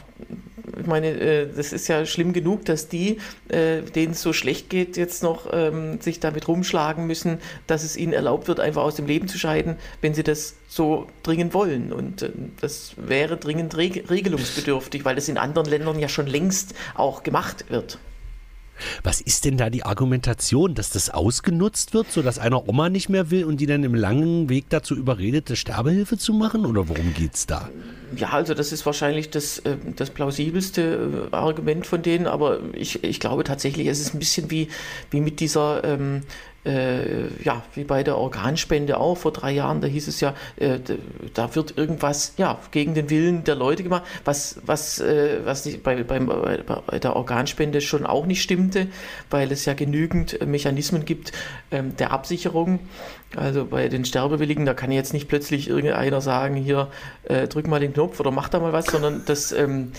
ich 0.79 0.87
meine, 0.87 1.09
äh, 1.09 1.49
das 1.55 1.73
ist 1.73 1.89
ja 1.89 2.07
schlimm 2.07 2.33
genug, 2.33 2.65
dass 2.65 2.89
die, 2.89 3.19
äh, 3.49 3.83
denen 3.83 4.13
es 4.13 4.23
so 4.23 4.33
schlecht 4.33 4.71
geht, 4.71 4.97
jetzt 4.97 5.23
noch 5.23 5.49
ähm, 5.53 6.01
sich 6.01 6.21
damit 6.21 6.49
rumschlagen 6.49 7.07
müssen, 7.07 7.39
dass 7.67 7.85
es 7.85 7.97
ihnen 7.97 8.13
erlaubt 8.13 8.49
wird, 8.49 8.61
einfach 8.61 8.83
aus 8.83 8.95
dem 8.95 9.07
Leben 9.07 9.29
zu 9.29 9.39
scheiden, 9.39 9.77
wenn 10.01 10.15
sie 10.15 10.23
das 10.23 10.55
so 10.69 11.07
dringend 11.23 11.55
wollen. 11.55 11.93
Und 11.93 12.23
äh, 12.23 12.31
das 12.61 12.93
wäre 12.97 13.37
dringend 13.37 13.77
regelungsbedürftig, 13.77 15.05
weil 15.05 15.15
das 15.15 15.29
in 15.29 15.39
anderen 15.39 15.69
Ländern 15.69 15.99
ja 15.99 16.09
schon 16.09 16.27
längst 16.27 16.75
auch 16.95 17.23
gemacht 17.23 17.67
wird. 17.69 17.99
Was 19.03 19.21
ist 19.21 19.45
denn 19.45 19.57
da 19.57 19.71
die 19.71 19.85
Argumentation, 19.85 20.75
dass 20.75 20.91
das 20.91 21.11
ausgenutzt 21.11 21.95
wird, 21.95 22.11
sodass 22.11 22.39
einer 22.39 22.69
Oma 22.69 22.89
nicht 22.89 23.09
mehr 23.09 23.31
will 23.31 23.45
und 23.45 23.59
die 23.59 23.67
dann 23.67 23.85
im 23.85 23.95
langen 23.95 24.49
Weg 24.49 24.67
dazu 24.69 24.95
überredet, 24.95 25.57
Sterbehilfe 25.57 26.19
zu 26.19 26.33
machen? 26.33 26.67
Oder 26.67 26.89
worum 26.89 27.15
geht 27.15 27.35
es 27.35 27.47
da? 27.47 27.71
Ja, 28.17 28.31
also 28.31 28.55
das 28.55 28.73
ist 28.73 28.85
wahrscheinlich 28.87 29.31
das, 29.31 29.61
äh, 29.61 29.77
das 29.97 30.11
plausibelste 30.11 31.29
äh, 31.33 31.35
Argument 31.35 31.87
von 31.87 32.03
denen, 32.03 32.27
aber 32.27 32.59
ich, 32.73 33.05
ich 33.05 33.21
glaube 33.21 33.45
tatsächlich, 33.45 33.87
es 33.87 34.01
ist 34.01 34.15
ein 34.15 34.19
bisschen 34.19 34.51
wie, 34.51 34.69
wie 35.11 35.21
mit 35.21 35.41
dieser 35.41 35.85
ähm, 35.85 36.23
äh, 36.65 37.43
ja, 37.43 37.63
wie 37.75 37.85
bei 37.85 38.03
der 38.03 38.19
Organspende 38.19 38.99
auch 38.99 39.17
vor 39.17 39.33
drei 39.33 39.53
Jahren, 39.53 39.81
da 39.81 39.87
hieß 39.87 40.09
es 40.09 40.21
ja, 40.21 40.35
äh, 40.57 40.79
da 41.35 41.55
wird 41.55 41.77
irgendwas 41.79 42.35
ja, 42.37 42.59
gegen 42.71 42.95
den 42.95 43.09
Willen 43.09 43.45
der 43.45 43.55
Leute 43.55 43.83
gemacht, 43.83 44.03
was, 44.25 44.61
was, 44.67 45.01
äh, 45.01 45.41
was 45.45 45.65
nicht 45.65 45.83
bei, 45.83 46.03
bei, 46.03 46.19
bei, 46.21 46.99
der 46.99 47.17
Organspende 47.17 47.81
schon 47.81 48.05
auch 48.05 48.27
nicht 48.27 48.43
stimmte, 48.43 48.89
weil 49.31 49.51
es 49.53 49.65
ja 49.65 49.75
genügend 49.75 50.45
Mechanismen 50.47 51.05
gibt 51.05 51.33
ähm, 51.71 51.97
der 51.97 52.13
Absicherung. 52.13 52.81
Also 53.37 53.65
bei 53.65 53.89
den 53.89 54.05
Sterbewilligen, 54.05 54.67
da 54.67 54.75
kann 54.75 54.93
jetzt 54.93 55.15
nicht 55.15 55.29
plötzlich 55.29 55.69
irgendeiner 55.69 56.21
sagen, 56.21 56.57
hier 56.57 56.89
äh, 57.25 57.47
drück 57.49 57.69
mal 57.69 57.81
den 57.81 57.95
Knopf 57.95 58.21
oder 58.21 58.33
mach 58.33 58.49
da 58.49 58.59
mal 58.59 58.73
was, 58.73 58.87
sondern 58.87 59.23
das, 59.25 59.53
ähm, 59.53 59.93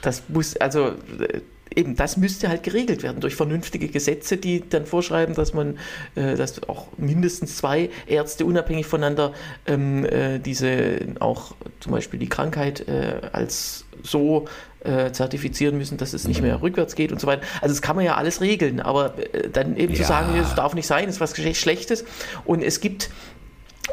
das 0.00 0.24
muss, 0.28 0.56
also 0.56 0.88
äh, 1.20 1.40
eben 1.76 1.96
das 1.96 2.16
müsste 2.16 2.48
halt 2.48 2.62
geregelt 2.62 3.02
werden 3.02 3.20
durch 3.20 3.34
vernünftige 3.34 3.88
Gesetze, 3.88 4.36
die 4.36 4.68
dann 4.68 4.86
vorschreiben, 4.86 5.34
dass 5.34 5.54
man, 5.54 5.78
äh, 6.14 6.36
dass 6.36 6.62
auch 6.68 6.88
mindestens 6.96 7.56
zwei 7.56 7.90
Ärzte 8.06 8.44
unabhängig 8.44 8.86
voneinander 8.86 9.32
ähm, 9.66 10.04
äh, 10.04 10.38
diese 10.38 10.98
auch 11.20 11.54
zum 11.80 11.92
Beispiel 11.92 12.18
die 12.18 12.28
Krankheit 12.28 12.86
äh, 12.88 13.20
als 13.32 13.84
so 14.02 14.46
äh, 14.84 15.12
zertifizieren 15.12 15.78
müssen, 15.78 15.98
dass 15.98 16.12
es 16.12 16.26
nicht 16.26 16.40
mhm. 16.40 16.48
mehr 16.48 16.62
rückwärts 16.62 16.94
geht 16.94 17.12
und 17.12 17.20
so 17.20 17.26
weiter. 17.26 17.42
Also 17.60 17.74
das 17.74 17.82
kann 17.82 17.96
man 17.96 18.04
ja 18.04 18.16
alles 18.16 18.40
regeln, 18.40 18.80
aber 18.80 19.14
äh, 19.34 19.48
dann 19.48 19.76
eben 19.76 19.92
ja. 19.92 20.00
zu 20.00 20.06
sagen, 20.06 20.36
es 20.36 20.54
darf 20.54 20.74
nicht 20.74 20.86
sein, 20.86 21.08
ist 21.08 21.20
was 21.20 21.36
Schlechtes. 21.36 22.04
Und 22.44 22.62
es 22.62 22.80
gibt 22.80 23.10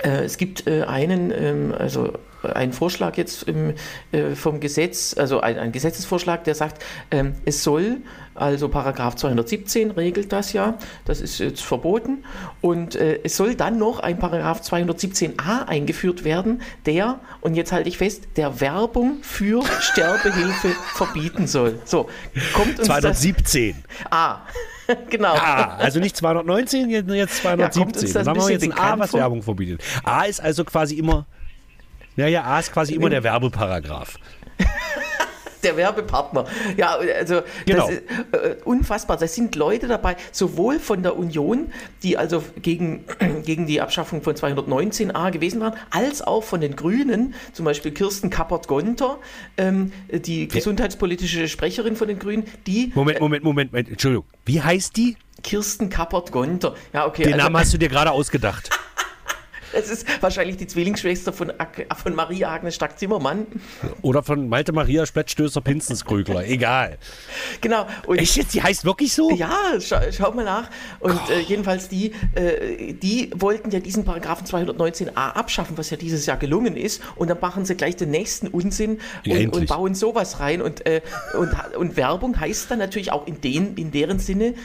äh, 0.03 0.23
es 0.23 0.37
gibt 0.37 0.67
einen, 0.67 1.31
ähm, 1.31 1.73
also 1.77 2.13
ein 2.43 2.73
Vorschlag 2.73 3.17
jetzt 3.17 3.43
im, 3.43 3.73
äh, 4.11 4.35
vom 4.35 4.59
Gesetz, 4.59 5.15
also 5.17 5.41
ein, 5.41 5.57
ein 5.57 5.71
Gesetzesvorschlag, 5.71 6.43
der 6.43 6.55
sagt, 6.55 6.83
ähm, 7.11 7.33
es 7.45 7.63
soll, 7.63 7.97
also 8.35 8.69
Paragraph 8.69 9.15
217 9.15 9.91
regelt 9.91 10.31
das 10.31 10.53
ja, 10.53 10.77
das 11.05 11.21
ist 11.21 11.39
jetzt 11.39 11.61
verboten, 11.61 12.23
und 12.61 12.95
äh, 12.95 13.19
es 13.23 13.35
soll 13.35 13.55
dann 13.55 13.77
noch 13.77 13.99
ein 13.99 14.19
Paragraph 14.19 14.61
217a 14.61 15.67
eingeführt 15.67 16.23
werden, 16.23 16.61
der, 16.85 17.19
und 17.41 17.55
jetzt 17.55 17.71
halte 17.71 17.89
ich 17.89 17.97
fest, 17.97 18.23
der 18.37 18.61
Werbung 18.61 19.17
für 19.21 19.63
Sterbehilfe 19.79 20.69
verbieten 20.93 21.47
soll. 21.47 21.79
So, 21.85 22.09
kommt 22.53 22.79
uns 22.79 22.87
217. 22.87 23.75
Das, 23.85 24.11
ah. 24.11 24.41
genau. 25.09 25.35
Ah, 25.35 25.75
also 25.77 25.99
nicht 25.99 26.15
219, 26.17 26.89
jetzt 26.89 27.37
217. 27.37 28.07
Ja, 28.07 28.13
Dann 28.13 28.25
machen 28.25 28.47
wir 28.47 28.53
jetzt 28.53 28.63
ein 28.63 28.73
A, 28.73 28.97
was 28.97 29.13
Werbung 29.13 29.43
verbietet. 29.43 29.83
A 30.03 30.23
ist 30.23 30.41
also 30.41 30.63
quasi 30.63 30.95
immer 30.95 31.25
ja, 32.19 32.27
ja, 32.27 32.43
A 32.43 32.59
ist 32.59 32.73
quasi 32.73 32.95
immer 32.95 33.09
der 33.09 33.23
Werbeparagraph. 33.23 34.17
der 35.63 35.77
Werbepartner. 35.77 36.45
Ja, 36.77 36.95
also 36.95 37.41
genau. 37.65 37.87
das 37.87 37.95
ist 37.95 38.03
äh, 38.31 38.55
unfassbar. 38.63 39.17
Da 39.17 39.27
sind 39.27 39.55
Leute 39.55 39.87
dabei, 39.87 40.15
sowohl 40.31 40.79
von 40.79 41.03
der 41.03 41.17
Union, 41.17 41.71
die 42.03 42.17
also 42.17 42.43
gegen, 42.61 43.05
gegen 43.45 43.67
die 43.67 43.81
Abschaffung 43.81 44.21
von 44.21 44.35
219a 44.35 45.31
gewesen 45.31 45.61
waren, 45.61 45.73
als 45.91 46.21
auch 46.21 46.43
von 46.43 46.61
den 46.61 46.75
Grünen, 46.75 47.33
zum 47.53 47.65
Beispiel 47.65 47.91
Kirsten 47.91 48.29
Kappert-Gonter, 48.29 49.17
ähm, 49.57 49.91
die 50.11 50.47
gesundheitspolitische 50.47 51.47
Sprecherin 51.47 51.95
von 51.95 52.07
den 52.07 52.19
Grünen, 52.19 52.45
die. 52.67 52.91
Moment, 52.95 53.19
Moment, 53.19 53.43
Moment, 53.43 53.71
Moment, 53.71 53.89
Entschuldigung. 53.89 54.25
Wie 54.45 54.61
heißt 54.61 54.95
die? 54.97 55.17
Kirsten 55.43 55.89
Kappert-Gonter. 55.89 56.75
Ja, 56.93 57.07
okay. 57.07 57.23
Den 57.23 57.33
also, 57.33 57.45
Namen 57.45 57.57
hast 57.57 57.73
du 57.73 57.77
dir 57.77 57.89
gerade 57.89 58.11
ausgedacht. 58.11 58.69
Es 59.73 59.89
ist 59.89 60.05
wahrscheinlich 60.21 60.57
die 60.57 60.67
Zwillingsschwester 60.67 61.33
von, 61.33 61.51
von 62.01 62.15
Maria 62.15 62.51
Agnes 62.51 62.75
Stark-Zimmermann. 62.75 63.47
Oder 64.01 64.23
von 64.23 64.49
Malte 64.49 64.71
Maria 64.71 65.05
Splettstößer 65.05 65.61
Pinzenskrügler, 65.61 66.47
egal. 66.47 66.97
Genau. 67.61 67.87
Und 68.07 68.17
Echt 68.17 68.35
jetzt? 68.35 68.53
Die 68.53 68.63
heißt 68.63 68.85
wirklich 68.85 69.13
so? 69.13 69.31
Ja, 69.31 69.79
schau, 69.79 69.99
schau 70.11 70.31
mal 70.31 70.45
nach. 70.45 70.69
Und 70.99 71.19
äh, 71.29 71.39
jedenfalls 71.39 71.89
die, 71.89 72.13
äh, 72.35 72.93
die 72.93 73.31
wollten 73.35 73.71
ja 73.71 73.79
diesen 73.79 74.05
Paragraphen 74.05 74.45
219a 74.47 75.13
abschaffen, 75.13 75.77
was 75.77 75.89
ja 75.89 75.97
dieses 75.97 76.25
Jahr 76.25 76.37
gelungen 76.37 76.75
ist. 76.75 77.01
Und 77.15 77.29
dann 77.29 77.39
machen 77.39 77.65
sie 77.65 77.75
gleich 77.75 77.95
den 77.95 78.11
nächsten 78.11 78.47
Unsinn 78.47 78.99
und, 79.25 79.49
und 79.49 79.67
bauen 79.67 79.95
sowas 79.95 80.39
rein. 80.39 80.61
Und, 80.61 80.85
äh, 80.85 81.01
und, 81.37 81.51
und 81.75 81.97
Werbung 81.97 82.39
heißt 82.39 82.71
dann 82.71 82.79
natürlich 82.79 83.11
auch 83.11 83.27
in, 83.27 83.41
den, 83.41 83.75
in 83.75 83.91
deren 83.91 84.19
Sinne, 84.19 84.55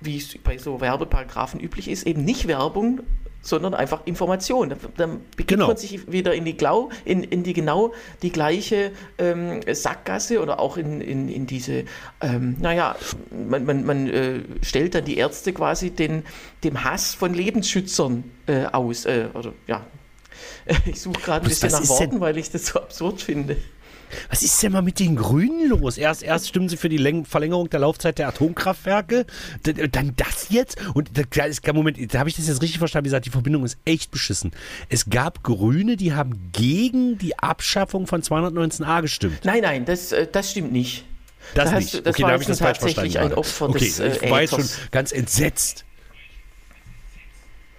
wie 0.00 0.18
es 0.18 0.36
bei 0.42 0.58
so 0.58 0.80
Werbeparagraphen 0.80 1.60
üblich 1.60 1.88
ist, 1.88 2.06
eben 2.06 2.24
nicht 2.24 2.46
Werbung, 2.46 3.00
sondern 3.44 3.74
einfach 3.74 4.06
Information. 4.06 4.74
Dann 4.96 5.20
begibt 5.36 5.48
genau. 5.48 5.68
man 5.68 5.76
sich 5.76 6.10
wieder 6.10 6.34
in 6.34 6.44
die, 6.44 6.56
Glau, 6.56 6.88
in, 7.04 7.22
in 7.22 7.44
die 7.44 7.52
genau 7.52 7.92
die 8.22 8.32
gleiche 8.32 8.90
ähm, 9.18 9.60
Sackgasse 9.70 10.40
oder 10.40 10.58
auch 10.58 10.76
in, 10.76 11.00
in, 11.00 11.28
in 11.28 11.46
diese, 11.46 11.84
ähm, 12.20 12.56
naja, 12.58 12.96
man, 13.30 13.66
man, 13.66 13.84
man 13.84 14.08
äh, 14.08 14.40
stellt 14.62 14.94
dann 14.94 15.04
die 15.04 15.18
Ärzte 15.18 15.52
quasi 15.52 15.90
den, 15.90 16.24
dem 16.64 16.82
Hass 16.82 17.14
von 17.14 17.34
Lebensschützern 17.34 18.24
äh, 18.46 18.64
aus. 18.64 19.04
Äh, 19.04 19.26
oder 19.34 19.52
ja, 19.66 19.84
ich 20.86 21.00
suche 21.00 21.20
gerade 21.20 21.44
ein 21.44 21.48
bisschen 21.48 21.70
nach 21.70 21.86
Worten, 21.86 22.20
weil 22.20 22.38
ich 22.38 22.50
das 22.50 22.66
so 22.66 22.80
absurd 22.80 23.20
finde. 23.20 23.56
Was 24.30 24.42
ist 24.42 24.62
denn 24.62 24.72
mal 24.72 24.82
mit 24.82 24.98
den 24.98 25.16
Grünen 25.16 25.68
los? 25.68 25.98
Erst, 25.98 26.22
erst 26.22 26.48
stimmen 26.48 26.68
sie 26.68 26.76
für 26.76 26.88
die 26.88 26.96
Läng 26.96 27.24
Verlängerung 27.24 27.70
der 27.70 27.80
Laufzeit 27.80 28.18
der 28.18 28.28
Atomkraftwerke, 28.28 29.26
dann 29.62 30.14
das 30.16 30.48
jetzt. 30.50 30.78
Und 30.94 31.10
da 31.14 31.44
ist 31.44 31.62
kein 31.62 31.74
Moment, 31.74 31.98
da 32.14 32.18
habe 32.18 32.28
ich 32.28 32.36
das 32.36 32.48
jetzt 32.48 32.62
richtig 32.62 32.78
verstanden, 32.78 33.06
wie 33.06 33.08
gesagt, 33.08 33.26
die 33.26 33.30
Verbindung 33.30 33.64
ist 33.64 33.78
echt 33.84 34.10
beschissen. 34.10 34.52
Es 34.88 35.10
gab 35.10 35.42
Grüne, 35.42 35.96
die 35.96 36.14
haben 36.14 36.50
gegen 36.52 37.18
die 37.18 37.38
Abschaffung 37.38 38.06
von 38.06 38.22
219a 38.22 39.02
gestimmt. 39.02 39.44
Nein, 39.44 39.62
nein, 39.62 39.84
das, 39.84 40.12
äh, 40.12 40.26
das 40.30 40.50
stimmt 40.50 40.72
nicht. 40.72 41.04
Das, 41.54 41.70
das 41.70 41.78
nicht. 41.78 42.06
das 42.06 42.14
okay, 42.14 42.22
war 42.22 42.28
da 42.28 42.32
habe 42.34 42.42
ich 42.42 42.48
das 42.48 42.58
falsch 42.58 42.78
verstanden. 42.78 43.16
Ein 43.16 43.34
Opfer 43.34 43.68
okay, 43.68 43.78
des, 43.78 44.00
äh, 44.00 44.18
ich 44.22 44.30
war 44.30 44.40
jetzt 44.40 44.54
schon 44.54 44.68
ganz 44.90 45.12
entsetzt. 45.12 45.84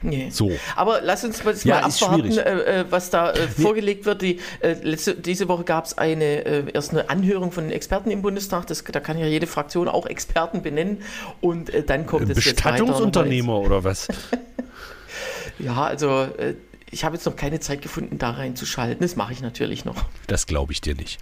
Nee. 0.10 0.30
So. 0.30 0.52
Aber 0.76 1.02
lass 1.02 1.24
uns 1.24 1.44
mal, 1.44 1.56
ja, 1.64 1.80
abwarten, 1.80 2.38
äh, 2.38 2.82
äh, 2.82 2.86
was 2.90 3.10
da 3.10 3.32
äh, 3.32 3.48
vorgelegt 3.48 4.06
wird. 4.06 4.22
Die, 4.22 4.40
äh, 4.62 4.74
letzte, 4.82 5.16
diese 5.16 5.48
Woche 5.48 5.64
gab 5.64 5.86
es 5.86 5.98
eine, 5.98 6.46
äh, 6.46 6.64
erst 6.74 6.92
eine 6.92 7.10
Anhörung 7.10 7.52
von 7.52 7.66
den 7.66 7.74
Experten 7.74 8.12
im 8.12 8.22
Bundestag. 8.22 8.68
Das, 8.68 8.84
da 8.84 9.00
kann 9.00 9.18
ja 9.18 9.28
jede 9.28 9.48
Fraktion 9.48 9.88
auch 9.88 10.06
Experten 10.06 10.62
benennen. 10.62 11.02
Und 11.42 11.74
äh, 11.74 11.84
dann 11.84 12.06
kommt 12.06 12.30
es 12.30 12.46
jetzt 12.46 12.56
Bestattungsunternehmer 12.56 13.60
oder 13.60 13.84
was? 13.84 14.08
ja, 15.60 15.84
also 15.84 16.28
ich 16.92 17.04
habe 17.04 17.16
jetzt 17.16 17.26
noch 17.26 17.36
keine 17.36 17.60
Zeit 17.60 17.82
gefunden, 17.82 18.18
da 18.18 18.32
reinzuschalten. 18.32 19.02
Das 19.02 19.16
mache 19.16 19.34
ich 19.34 19.42
natürlich 19.42 19.86
noch. 19.86 20.06
Das 20.28 20.46
glaube 20.48 20.72
ich 20.72 20.82
dir 20.82 20.96
nicht. 20.96 21.20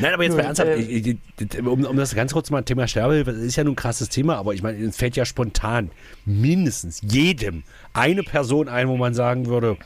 Nein, 0.00 0.14
aber 0.14 0.24
jetzt 0.24 0.36
mal 0.36 0.44
ernsthaft, 0.44 0.70
äh, 0.70 1.16
um, 1.60 1.84
um, 1.84 1.96
das 1.96 2.14
ganz 2.14 2.32
kurz 2.32 2.50
mal 2.50 2.62
Thema 2.62 2.88
Sterbehilfe, 2.88 3.32
das 3.32 3.42
ist 3.42 3.56
ja 3.56 3.64
nun 3.64 3.72
ein 3.74 3.76
krasses 3.76 4.08
Thema, 4.08 4.36
aber 4.36 4.54
ich 4.54 4.62
meine, 4.62 4.78
es 4.84 4.96
fällt 4.96 5.16
ja 5.16 5.24
spontan 5.24 5.90
mindestens 6.24 7.00
jedem 7.02 7.62
eine 7.92 8.22
Person 8.22 8.68
ein, 8.68 8.88
wo 8.88 8.96
man 8.96 9.14
sagen 9.14 9.46
würde, 9.46 9.76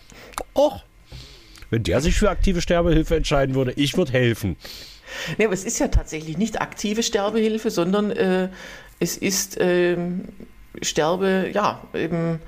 oh, 0.54 0.72
wenn 1.70 1.82
der 1.82 2.00
sich 2.00 2.14
für 2.14 2.30
aktive 2.30 2.60
Sterbehilfe 2.60 3.16
entscheiden 3.16 3.54
würde, 3.54 3.72
ich 3.76 3.96
würde 3.96 4.12
helfen. 4.12 4.56
Nee, 5.38 5.44
aber 5.44 5.54
es 5.54 5.64
ist 5.64 5.78
ja 5.78 5.88
tatsächlich 5.88 6.38
nicht 6.38 6.60
aktive 6.60 7.02
Sterbehilfe, 7.02 7.70
sondern 7.70 8.10
äh, 8.10 8.48
es 9.00 9.16
ist 9.16 9.58
äh, 9.60 9.96
Sterbe, 10.82 11.50
ja, 11.52 11.82
eben, 11.94 12.40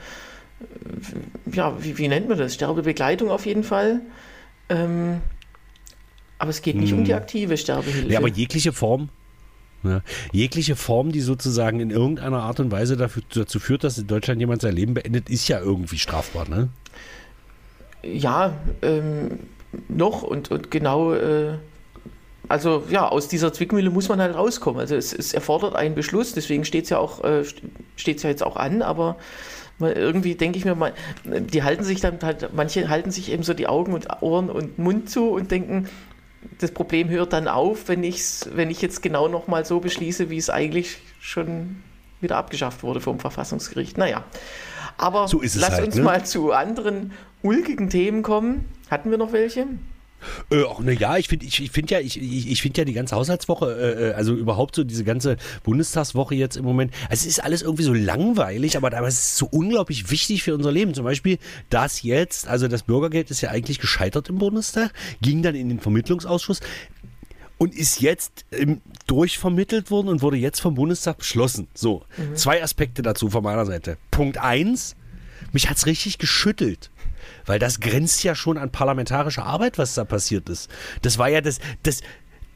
ja, 1.52 1.76
wie, 1.80 1.98
wie, 1.98 2.08
nennt 2.08 2.28
man 2.28 2.38
das? 2.38 2.54
Sterbebegleitung 2.54 3.30
auf 3.30 3.46
jeden 3.46 3.62
Fall. 3.62 4.00
Ähm, 4.68 5.20
aber 6.38 6.50
es 6.50 6.62
geht 6.62 6.76
nicht 6.76 6.90
hm. 6.90 6.98
um 6.98 7.04
die 7.04 7.14
aktive 7.14 7.56
Sterbehilfe. 7.56 8.12
Ja, 8.12 8.18
aber 8.18 8.28
jegliche 8.28 8.72
Form 8.72 9.08
ja. 9.86 10.02
Jegliche 10.32 10.76
Form, 10.76 11.12
die 11.12 11.20
sozusagen 11.20 11.80
in 11.80 11.90
irgendeiner 11.90 12.42
Art 12.42 12.60
und 12.60 12.70
Weise 12.70 12.96
dafür, 12.96 13.22
dazu 13.34 13.58
führt, 13.60 13.84
dass 13.84 13.98
in 13.98 14.06
Deutschland 14.06 14.40
jemand 14.40 14.62
sein 14.62 14.74
Leben 14.74 14.94
beendet, 14.94 15.28
ist 15.28 15.48
ja 15.48 15.60
irgendwie 15.60 15.98
strafbar, 15.98 16.48
ne? 16.48 16.68
Ja, 18.02 18.54
ähm, 18.82 19.38
noch 19.88 20.22
und, 20.22 20.50
und 20.50 20.70
genau, 20.70 21.12
äh, 21.12 21.54
also 22.48 22.84
ja, 22.90 23.08
aus 23.08 23.28
dieser 23.28 23.52
Zwickmühle 23.52 23.90
muss 23.90 24.08
man 24.08 24.20
halt 24.20 24.34
rauskommen. 24.34 24.80
Also 24.80 24.94
es, 24.94 25.12
es 25.12 25.34
erfordert 25.34 25.74
einen 25.74 25.94
Beschluss, 25.94 26.32
deswegen 26.32 26.64
steht 26.64 26.84
es 26.84 26.90
ja 26.90 26.98
auch, 26.98 27.24
äh, 27.24 27.44
steht 27.96 28.22
ja 28.22 28.30
jetzt 28.30 28.42
auch 28.42 28.56
an, 28.56 28.82
aber 28.82 29.16
irgendwie 29.78 30.36
denke 30.36 30.56
ich 30.56 30.64
mir 30.64 30.74
mal, 30.74 30.94
die 31.24 31.62
halten 31.62 31.84
sich 31.84 32.00
dann 32.00 32.18
halt, 32.22 32.54
manche 32.54 32.88
halten 32.88 33.10
sich 33.10 33.30
eben 33.30 33.42
so 33.42 33.52
die 33.52 33.66
Augen 33.66 33.92
und 33.92 34.06
Ohren 34.22 34.48
und 34.48 34.78
Mund 34.78 35.10
zu 35.10 35.28
und 35.28 35.50
denken, 35.50 35.86
das 36.58 36.72
Problem 36.72 37.08
hört 37.08 37.32
dann 37.32 37.48
auf, 37.48 37.88
wenn, 37.88 38.02
ich's, 38.04 38.48
wenn 38.52 38.70
ich 38.70 38.82
jetzt 38.82 39.02
genau 39.02 39.28
nochmal 39.28 39.64
so 39.64 39.80
beschließe, 39.80 40.30
wie 40.30 40.38
es 40.38 40.50
eigentlich 40.50 40.98
schon 41.20 41.82
wieder 42.20 42.36
abgeschafft 42.36 42.82
wurde 42.82 43.00
vom 43.00 43.18
Verfassungsgericht. 43.18 43.98
Naja, 43.98 44.24
aber 44.98 45.28
so 45.28 45.42
lass 45.42 45.70
halt, 45.72 45.86
uns 45.86 45.96
ne? 45.96 46.02
mal 46.02 46.24
zu 46.24 46.52
anderen 46.52 47.12
ulkigen 47.42 47.90
Themen 47.90 48.22
kommen. 48.22 48.64
Hatten 48.90 49.10
wir 49.10 49.18
noch 49.18 49.32
welche? 49.32 49.66
Äh, 50.50 50.62
ach, 50.68 50.78
na 50.80 50.92
ja, 50.92 51.16
ich 51.16 51.28
finde 51.28 51.46
ich, 51.46 51.62
ich 51.62 51.70
find 51.70 51.90
ja, 51.90 52.00
ich, 52.00 52.20
ich, 52.20 52.62
finde 52.62 52.80
ja 52.80 52.84
die 52.84 52.92
ganze 52.92 53.16
Haushaltswoche, 53.16 53.72
äh, 53.72 54.08
äh, 54.10 54.12
also 54.14 54.34
überhaupt 54.34 54.76
so 54.76 54.84
diese 54.84 55.04
ganze 55.04 55.36
Bundestagswoche 55.62 56.34
jetzt 56.34 56.56
im 56.56 56.64
Moment, 56.64 56.92
also 57.08 57.22
es 57.22 57.26
ist 57.26 57.44
alles 57.44 57.62
irgendwie 57.62 57.82
so 57.82 57.92
langweilig, 57.92 58.76
aber, 58.76 58.96
aber 58.96 59.06
es 59.06 59.18
ist 59.18 59.36
so 59.36 59.46
unglaublich 59.46 60.10
wichtig 60.10 60.42
für 60.42 60.54
unser 60.54 60.72
Leben. 60.72 60.94
Zum 60.94 61.04
Beispiel, 61.04 61.38
dass 61.70 62.02
jetzt, 62.02 62.48
also 62.48 62.68
das 62.68 62.82
Bürgergeld 62.82 63.30
ist 63.30 63.40
ja 63.40 63.50
eigentlich 63.50 63.78
gescheitert 63.78 64.28
im 64.28 64.38
Bundestag, 64.38 64.92
ging 65.20 65.42
dann 65.42 65.54
in 65.54 65.68
den 65.68 65.80
Vermittlungsausschuss 65.80 66.60
und 67.58 67.74
ist 67.74 68.00
jetzt 68.00 68.44
ähm, 68.52 68.80
durchvermittelt 69.06 69.90
worden 69.90 70.08
und 70.08 70.22
wurde 70.22 70.36
jetzt 70.36 70.60
vom 70.60 70.74
Bundestag 70.74 71.18
beschlossen. 71.18 71.68
So, 71.74 72.04
mhm. 72.16 72.36
zwei 72.36 72.62
Aspekte 72.62 73.02
dazu 73.02 73.30
von 73.30 73.42
meiner 73.42 73.66
Seite. 73.66 73.96
Punkt 74.10 74.38
eins, 74.38 74.96
mich 75.52 75.70
hat 75.70 75.76
es 75.76 75.86
richtig 75.86 76.18
geschüttelt 76.18 76.90
weil 77.46 77.58
das 77.58 77.80
grenzt 77.80 78.22
ja 78.24 78.34
schon 78.34 78.58
an 78.58 78.70
parlamentarische 78.70 79.42
Arbeit, 79.42 79.78
was 79.78 79.94
da 79.94 80.04
passiert 80.04 80.48
ist. 80.48 80.70
Das 81.02 81.18
war 81.18 81.28
ja 81.28 81.40
das, 81.40 81.58
das, 81.82 82.02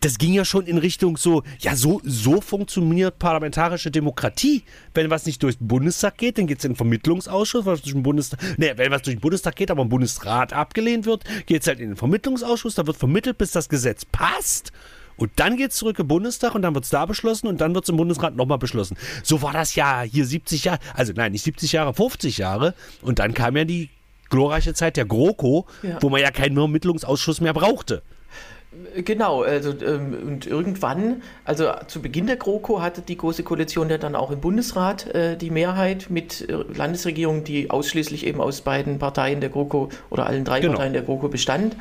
das 0.01 0.19
ging 0.19 0.33
ja 0.33 0.45
schon 0.45 0.67
in 0.67 0.79
Richtung 0.79 1.17
so, 1.17 1.43
ja, 1.59 1.77
so, 1.77 2.01
so 2.05 2.41
funktioniert 2.41 3.19
parlamentarische 3.19 3.91
Demokratie. 3.91 4.65
Wenn 4.95 5.11
was 5.11 5.27
nicht 5.27 5.43
durch 5.43 5.59
den 5.59 5.69
Bundestag 5.69 6.17
geht, 6.17 6.39
dann 6.39 6.47
geht 6.47 6.59
es 6.59 6.65
in 6.65 6.73
den 6.73 6.77
Vermittlungsausschuss, 6.77 7.67
was 7.67 7.83
durch 7.83 7.95
den 7.95 8.03
Bundestag, 8.03 8.41
ne, 8.59 8.73
wenn 8.77 8.91
was 8.91 9.03
durch 9.03 9.17
den 9.17 9.21
Bundestag 9.21 9.57
geht, 9.57 9.71
aber 9.71 9.83
im 9.83 9.89
Bundesrat 9.89 10.53
abgelehnt 10.53 11.07
wird, 11.07 11.25
geht 11.47 11.63
es 11.63 11.69
halt 11.69 11.81
in 11.81 11.91
den 11.91 11.97
Vermittlungsausschuss, 11.97 12.75
da 12.75 12.87
wird 12.87 12.97
vermittelt, 12.97 13.39
bis 13.39 13.53
das 13.53 13.69
Gesetz 13.69 14.05
passt. 14.05 14.73
Und 15.17 15.33
dann 15.37 15.59
geht 15.59 15.73
es 15.73 15.77
zurück 15.77 15.99
im 15.99 16.09
Bundestag 16.09 16.55
und 16.55 16.63
dann 16.63 16.75
wird 16.75 16.85
es 16.85 16.91
da 16.91 17.05
beschlossen 17.05 17.47
und 17.47 17.61
dann 17.61 17.75
wird 17.75 17.85
es 17.85 17.91
im 17.91 17.99
Bundesrat 17.99 18.35
nochmal 18.35 18.57
beschlossen. 18.57 18.97
So 19.23 19.43
war 19.43 19.53
das 19.53 19.75
ja 19.75 20.01
hier 20.01 20.25
70 20.25 20.65
Jahre, 20.65 20.79
also 20.95 21.13
nein, 21.15 21.33
nicht 21.33 21.45
70 21.45 21.73
Jahre, 21.73 21.93
50 21.93 22.39
Jahre. 22.39 22.75
Und 23.03 23.19
dann 23.19 23.35
kam 23.35 23.55
ja 23.55 23.67
die 23.67 23.91
glorreiche 24.31 24.75
Zeit 24.75 24.97
der 24.97 25.05
GroKo, 25.05 25.67
ja. 25.83 25.99
wo 26.01 26.09
man 26.09 26.21
ja 26.21 26.31
keinen 26.31 26.57
Ermittlungsausschuss 26.57 27.41
mehr 27.41 27.53
brauchte. 27.53 28.03
Genau, 28.95 29.43
also 29.43 29.75
ähm, 29.85 30.17
und 30.25 30.47
irgendwann, 30.47 31.23
also 31.45 31.73
zu 31.89 32.01
Beginn 32.01 32.29
der 32.29 32.37
GroKo 32.37 32.81
hatte 32.81 33.03
die 33.03 33.17
Große 33.17 33.43
Koalition 33.43 33.91
ja 33.91 33.99
dann 33.99 34.15
auch 34.15 34.31
im 34.31 34.41
Bundesrat 34.41 35.13
äh, 35.13 35.37
die 35.37 35.51
Mehrheit 35.51 36.07
mit 36.09 36.49
äh, 36.49 36.53
Landesregierungen, 36.77 37.43
die 37.43 37.69
ausschließlich 37.69 38.25
eben 38.25 38.41
aus 38.41 38.61
beiden 38.61 39.01
Parteien 39.01 39.41
der 39.41 39.51
GroKo 39.51 39.89
oder 40.09 40.27
allen 40.27 40.45
drei 40.45 40.61
genau. 40.61 40.75
Parteien 40.75 40.93
der 40.93 41.03
GroKo 41.03 41.27
bestand. 41.27 41.75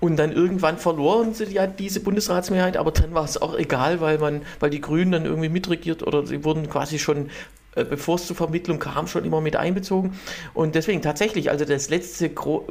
Und 0.00 0.16
dann 0.16 0.32
irgendwann 0.32 0.78
verloren 0.78 1.34
sie 1.34 1.44
ja 1.44 1.66
diese 1.66 2.00
Bundesratsmehrheit, 2.00 2.78
aber 2.78 2.92
dann 2.92 3.12
war 3.12 3.24
es 3.24 3.40
auch 3.40 3.54
egal, 3.54 4.00
weil 4.00 4.16
man, 4.16 4.40
weil 4.60 4.70
die 4.70 4.80
Grünen 4.80 5.12
dann 5.12 5.26
irgendwie 5.26 5.50
mitregiert 5.50 6.02
oder 6.06 6.26
sie 6.26 6.42
wurden 6.42 6.70
quasi 6.70 6.98
schon 6.98 7.28
bevor 7.74 8.16
es 8.16 8.26
zur 8.26 8.36
Vermittlung 8.36 8.78
kam, 8.78 9.06
schon 9.06 9.24
immer 9.24 9.40
mit 9.40 9.56
einbezogen. 9.56 10.18
Und 10.54 10.74
deswegen 10.74 11.02
tatsächlich, 11.02 11.50
also 11.50 11.64
das 11.64 11.88
letzte, 11.88 12.26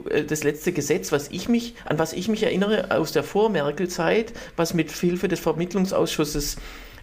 äh, 0.09 0.23
das 0.23 0.43
letzte 0.43 0.71
Gesetz, 0.71 1.11
was 1.11 1.29
ich 1.29 1.49
mich, 1.49 1.75
an 1.85 1.99
was 1.99 2.13
ich 2.13 2.27
mich 2.27 2.43
erinnere 2.43 2.91
aus 2.91 3.11
der 3.11 3.23
Vor-Merkel-Zeit, 3.23 4.33
was 4.55 4.73
mit 4.73 4.91
Hilfe 4.91 5.27
des 5.27 5.39
Vermittlungsausschusses 5.39 6.57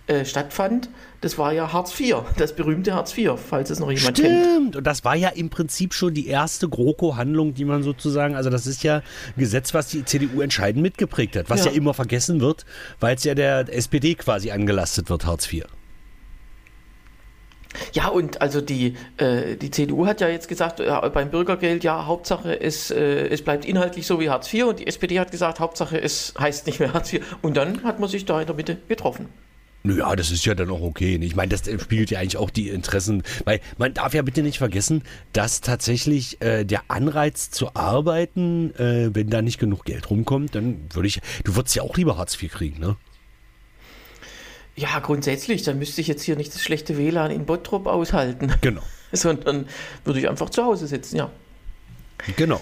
äh, 0.08 0.24
stattfand, 0.24 0.88
das 1.20 1.36
war 1.36 1.52
ja 1.52 1.72
Hartz 1.72 1.98
IV, 1.98 2.18
das 2.36 2.54
berühmte 2.54 2.94
Hartz 2.94 3.16
IV, 3.16 3.32
falls 3.36 3.70
es 3.70 3.80
noch 3.80 3.90
jemand 3.90 4.16
Stimmt. 4.16 4.28
kennt. 4.28 4.44
Stimmt, 4.44 4.76
und 4.76 4.86
das 4.86 5.04
war 5.04 5.16
ja 5.16 5.30
im 5.30 5.50
Prinzip 5.50 5.94
schon 5.94 6.14
die 6.14 6.28
erste 6.28 6.68
GroKo-Handlung, 6.68 7.54
die 7.54 7.64
man 7.64 7.82
sozusagen, 7.82 8.36
also 8.36 8.48
das 8.48 8.68
ist 8.68 8.84
ja 8.84 8.98
ein 8.98 9.02
Gesetz, 9.36 9.74
was 9.74 9.88
die 9.88 10.04
CDU 10.04 10.42
entscheidend 10.42 10.82
mitgeprägt 10.82 11.34
hat, 11.34 11.50
was 11.50 11.64
ja, 11.64 11.72
ja 11.72 11.76
immer 11.76 11.92
vergessen 11.92 12.40
wird, 12.40 12.64
weil 13.00 13.16
es 13.16 13.24
ja 13.24 13.34
der 13.34 13.72
SPD 13.74 14.14
quasi 14.14 14.52
angelastet 14.52 15.10
wird, 15.10 15.26
Hartz 15.26 15.52
IV. 15.52 15.64
Ja, 17.92 18.08
und 18.08 18.40
also 18.40 18.60
die, 18.60 18.96
äh, 19.16 19.56
die 19.56 19.70
CDU 19.70 20.06
hat 20.06 20.20
ja 20.20 20.28
jetzt 20.28 20.48
gesagt, 20.48 20.80
ja, 20.80 21.06
beim 21.08 21.30
Bürgergeld, 21.30 21.84
ja, 21.84 22.06
Hauptsache 22.06 22.60
es, 22.60 22.90
äh, 22.90 23.28
es 23.28 23.42
bleibt 23.42 23.64
inhaltlich 23.64 24.06
so 24.06 24.20
wie 24.20 24.30
Hartz 24.30 24.52
IV 24.52 24.66
und 24.66 24.78
die 24.78 24.86
SPD 24.86 25.20
hat 25.20 25.30
gesagt, 25.30 25.60
Hauptsache 25.60 26.00
es 26.00 26.34
heißt 26.38 26.66
nicht 26.66 26.80
mehr 26.80 26.92
Hartz 26.92 27.12
IV. 27.12 27.22
Und 27.42 27.56
dann 27.56 27.84
hat 27.84 28.00
man 28.00 28.08
sich 28.08 28.24
da 28.24 28.40
in 28.40 28.46
der 28.46 28.56
Mitte 28.56 28.78
getroffen. 28.88 29.28
Naja, 29.86 30.16
das 30.16 30.32
ist 30.32 30.44
ja 30.44 30.54
dann 30.56 30.68
auch 30.70 30.80
okay. 30.80 31.16
Ich 31.22 31.36
meine, 31.36 31.50
das 31.50 31.60
spiegelt 31.80 32.10
ja 32.10 32.18
eigentlich 32.18 32.38
auch 32.38 32.50
die 32.50 32.70
Interessen, 32.70 33.22
weil 33.44 33.60
man 33.78 33.94
darf 33.94 34.14
ja 34.14 34.22
bitte 34.22 34.42
nicht 34.42 34.58
vergessen, 34.58 35.02
dass 35.32 35.60
tatsächlich 35.60 36.42
äh, 36.42 36.64
der 36.64 36.82
Anreiz 36.88 37.52
zu 37.52 37.72
arbeiten, 37.74 38.74
äh, 38.74 39.14
wenn 39.14 39.30
da 39.30 39.42
nicht 39.42 39.60
genug 39.60 39.84
Geld 39.84 40.10
rumkommt, 40.10 40.56
dann 40.56 40.80
würde 40.92 41.06
ich, 41.06 41.20
du 41.44 41.54
würdest 41.54 41.76
ja 41.76 41.84
auch 41.84 41.96
lieber 41.96 42.18
Hartz 42.18 42.42
IV 42.42 42.52
kriegen, 42.52 42.80
ne? 42.80 42.96
Ja, 44.76 44.98
grundsätzlich, 44.98 45.62
dann 45.62 45.78
müsste 45.78 46.02
ich 46.02 46.06
jetzt 46.06 46.22
hier 46.22 46.36
nicht 46.36 46.54
das 46.54 46.62
schlechte 46.62 46.98
WLAN 46.98 47.30
in 47.30 47.46
Bottrop 47.46 47.86
aushalten. 47.86 48.52
Genau. 48.60 48.82
Sondern 49.12 49.66
würde 50.04 50.20
ich 50.20 50.28
einfach 50.28 50.50
zu 50.50 50.64
Hause 50.64 50.86
sitzen, 50.86 51.16
ja. 51.16 51.30
Genau. 52.36 52.60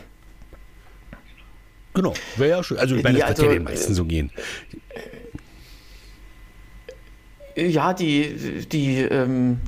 Genau, 1.95 2.13
wäre 2.37 2.51
ja 2.51 2.63
schön. 2.63 2.77
Also, 2.79 2.97
ich 2.97 3.03
meine, 3.03 3.19
das 3.19 3.29
also, 3.31 3.43
wird 3.43 3.53
ja 3.53 3.59
den 3.59 3.65
meisten 3.65 3.95
so 3.95 4.05
gehen. 4.05 4.31
Ja, 7.57 7.95
die, 7.95 8.67
die, 8.71 9.01
ähm, 9.01 9.61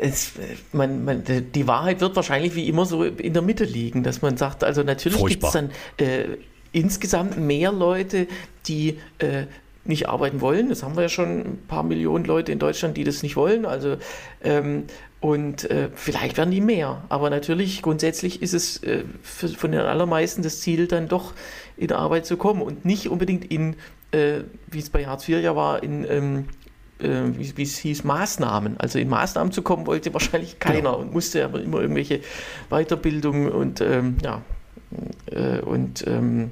es, 0.00 0.32
man, 0.72 1.04
man, 1.04 1.22
die 1.24 1.66
Wahrheit 1.66 2.00
wird 2.00 2.16
wahrscheinlich 2.16 2.54
wie 2.54 2.66
immer 2.66 2.86
so 2.86 3.04
in 3.04 3.32
der 3.34 3.42
Mitte 3.42 3.64
liegen, 3.64 4.02
dass 4.02 4.22
man 4.22 4.36
sagt, 4.36 4.64
also 4.64 4.82
natürlich 4.82 5.24
gibt 5.26 5.44
es 5.44 5.52
dann 5.52 5.70
äh, 5.98 6.24
insgesamt 6.72 7.38
mehr 7.38 7.72
Leute, 7.72 8.26
die 8.66 8.98
äh, 9.18 9.46
nicht 9.88 10.08
arbeiten 10.08 10.40
wollen. 10.40 10.68
Das 10.68 10.82
haben 10.82 10.96
wir 10.96 11.02
ja 11.02 11.08
schon 11.08 11.40
ein 11.40 11.62
paar 11.66 11.82
Millionen 11.82 12.24
Leute 12.24 12.52
in 12.52 12.58
Deutschland, 12.58 12.96
die 12.96 13.04
das 13.04 13.22
nicht 13.22 13.36
wollen. 13.36 13.66
Also 13.66 13.96
ähm, 14.42 14.84
und 15.20 15.68
äh, 15.70 15.88
vielleicht 15.94 16.36
werden 16.36 16.50
die 16.50 16.60
mehr. 16.60 17.02
Aber 17.08 17.28
natürlich, 17.30 17.82
grundsätzlich 17.82 18.40
ist 18.40 18.54
es 18.54 18.82
äh, 18.84 19.02
für, 19.22 19.48
von 19.48 19.72
den 19.72 19.80
allermeisten 19.80 20.42
das 20.42 20.60
Ziel, 20.60 20.86
dann 20.86 21.08
doch 21.08 21.32
in 21.76 21.92
Arbeit 21.92 22.26
zu 22.26 22.36
kommen 22.36 22.62
und 22.62 22.84
nicht 22.84 23.08
unbedingt 23.08 23.50
in, 23.50 23.76
äh, 24.12 24.40
wie 24.68 24.78
es 24.78 24.90
bei 24.90 25.06
Hartz 25.06 25.28
IV 25.28 25.42
ja 25.42 25.56
war, 25.56 25.82
in 25.82 26.04
ähm, 26.08 26.44
äh, 27.00 27.22
wie, 27.36 27.62
es 27.62 27.78
hieß, 27.78 28.04
Maßnahmen. 28.04 28.78
Also 28.78 28.98
in 28.98 29.08
Maßnahmen 29.08 29.52
zu 29.52 29.62
kommen 29.62 29.86
wollte 29.86 30.12
wahrscheinlich 30.14 30.58
keiner 30.58 30.90
ja. 30.90 30.96
und 30.96 31.12
musste 31.12 31.44
aber 31.44 31.60
immer 31.60 31.80
irgendwelche 31.80 32.20
Weiterbildung 32.70 33.50
und 33.50 33.80
ähm, 33.80 34.18
ja, 34.22 34.42
und 35.64 36.06
ähm, 36.06 36.50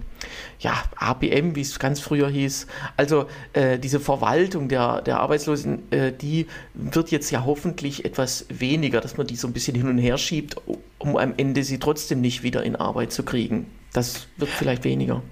ja, 0.58 0.82
ABM, 0.96 1.54
wie 1.54 1.60
es 1.60 1.78
ganz 1.78 2.00
früher 2.00 2.28
hieß. 2.28 2.66
Also 2.96 3.26
äh, 3.52 3.78
diese 3.78 4.00
Verwaltung 4.00 4.68
der, 4.68 5.02
der 5.02 5.20
Arbeitslosen, 5.20 5.90
äh, 5.90 6.12
die 6.12 6.46
wird 6.74 7.10
jetzt 7.10 7.30
ja 7.30 7.44
hoffentlich 7.44 8.04
etwas 8.04 8.46
weniger, 8.48 9.00
dass 9.00 9.16
man 9.16 9.26
die 9.26 9.36
so 9.36 9.46
ein 9.46 9.52
bisschen 9.52 9.74
hin 9.74 9.88
und 9.88 9.98
her 9.98 10.18
schiebt, 10.18 10.56
um 10.98 11.16
am 11.16 11.34
Ende 11.36 11.64
sie 11.64 11.78
trotzdem 11.78 12.20
nicht 12.20 12.42
wieder 12.42 12.62
in 12.62 12.76
Arbeit 12.76 13.12
zu 13.12 13.22
kriegen. 13.22 13.66
Das 13.92 14.26
wird 14.36 14.50
vielleicht 14.50 14.84
weniger. 14.84 15.22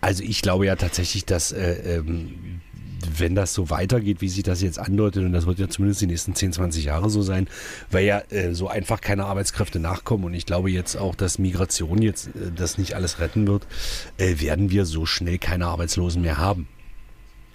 Also 0.00 0.22
ich 0.22 0.42
glaube 0.42 0.66
ja 0.66 0.76
tatsächlich, 0.76 1.26
dass 1.26 1.52
äh, 1.52 1.98
ähm, 1.98 2.60
wenn 3.18 3.34
das 3.34 3.54
so 3.54 3.70
weitergeht, 3.70 4.20
wie 4.20 4.28
sich 4.28 4.42
das 4.42 4.62
jetzt 4.62 4.78
andeutet, 4.78 5.24
und 5.24 5.32
das 5.32 5.46
wird 5.46 5.58
ja 5.58 5.68
zumindest 5.68 6.00
die 6.00 6.06
nächsten 6.06 6.34
10, 6.34 6.52
20 6.54 6.84
Jahre 6.84 7.10
so 7.10 7.22
sein, 7.22 7.48
weil 7.90 8.04
ja 8.04 8.22
äh, 8.30 8.54
so 8.54 8.68
einfach 8.68 9.00
keine 9.00 9.24
Arbeitskräfte 9.24 9.80
nachkommen. 9.80 10.24
Und 10.24 10.34
ich 10.34 10.46
glaube 10.46 10.70
jetzt 10.70 10.96
auch, 10.96 11.14
dass 11.14 11.38
Migration 11.38 12.02
jetzt 12.02 12.28
äh, 12.28 12.50
das 12.54 12.78
nicht 12.78 12.94
alles 12.94 13.18
retten 13.20 13.46
wird, 13.46 13.66
äh, 14.18 14.40
werden 14.40 14.70
wir 14.70 14.86
so 14.86 15.06
schnell 15.06 15.38
keine 15.38 15.66
Arbeitslosen 15.66 16.22
mehr 16.22 16.38
haben. 16.38 16.68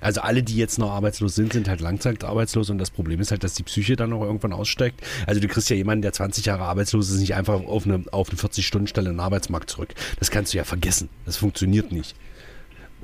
Also 0.01 0.21
alle, 0.21 0.43
die 0.43 0.55
jetzt 0.55 0.77
noch 0.77 0.91
arbeitslos 0.91 1.33
sind, 1.33 1.53
sind 1.53 1.67
halt 1.67 1.81
langzeitarbeitslos 1.81 2.69
und 2.69 2.77
das 2.77 2.91
Problem 2.91 3.19
ist 3.21 3.31
halt, 3.31 3.43
dass 3.43 3.55
die 3.55 3.63
Psyche 3.63 3.95
dann 3.95 4.13
auch 4.13 4.21
irgendwann 4.21 4.53
aussteigt. 4.53 5.01
Also 5.25 5.41
du 5.41 5.47
kriegst 5.47 5.67
ja 5.71 5.75
jemanden, 5.75 6.03
der 6.03 6.13
20 6.13 6.45
Jahre 6.45 6.63
arbeitslos 6.63 7.09
ist, 7.09 7.19
nicht 7.19 7.33
einfach 7.33 7.55
auf 7.55 7.87
eine, 7.87 8.03
auf 8.11 8.29
eine 8.29 8.37
40-Stunden-Stelle 8.37 9.09
in 9.09 9.15
den 9.15 9.19
Arbeitsmarkt 9.19 9.69
zurück. 9.69 9.95
Das 10.19 10.29
kannst 10.29 10.53
du 10.53 10.57
ja 10.57 10.63
vergessen. 10.63 11.09
Das 11.25 11.37
funktioniert 11.37 11.91
nicht. 11.91 12.15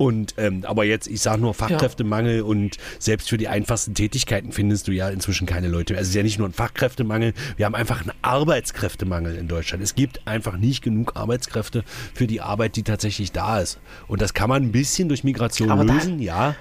Und 0.02 0.34
ähm, 0.36 0.64
aber 0.66 0.82
jetzt, 0.82 1.06
ich 1.06 1.20
sage 1.20 1.40
nur 1.40 1.54
Fachkräftemangel 1.54 2.38
ja. 2.38 2.42
und 2.42 2.76
selbst 2.98 3.28
für 3.28 3.38
die 3.38 3.46
einfachsten 3.46 3.94
Tätigkeiten 3.94 4.50
findest 4.50 4.88
du 4.88 4.92
ja 4.92 5.08
inzwischen 5.08 5.46
keine 5.46 5.68
Leute. 5.68 5.94
Also 5.94 6.02
es 6.02 6.08
ist 6.08 6.14
ja 6.16 6.24
nicht 6.24 6.40
nur 6.40 6.48
ein 6.48 6.52
Fachkräftemangel, 6.52 7.34
wir 7.56 7.66
haben 7.66 7.76
einfach 7.76 8.00
einen 8.00 8.10
Arbeitskräftemangel 8.20 9.36
in 9.36 9.46
Deutschland. 9.46 9.80
Es 9.80 9.94
gibt 9.94 10.26
einfach 10.26 10.56
nicht 10.56 10.82
genug 10.82 11.14
Arbeitskräfte 11.14 11.84
für 12.14 12.26
die 12.26 12.40
Arbeit, 12.40 12.74
die 12.74 12.82
tatsächlich 12.82 13.30
da 13.30 13.60
ist. 13.60 13.78
Und 14.08 14.20
das 14.20 14.34
kann 14.34 14.48
man 14.48 14.64
ein 14.64 14.72
bisschen 14.72 15.06
durch 15.06 15.22
Migration 15.22 15.70
aber 15.70 15.84
lösen, 15.84 16.18
ja 16.18 16.56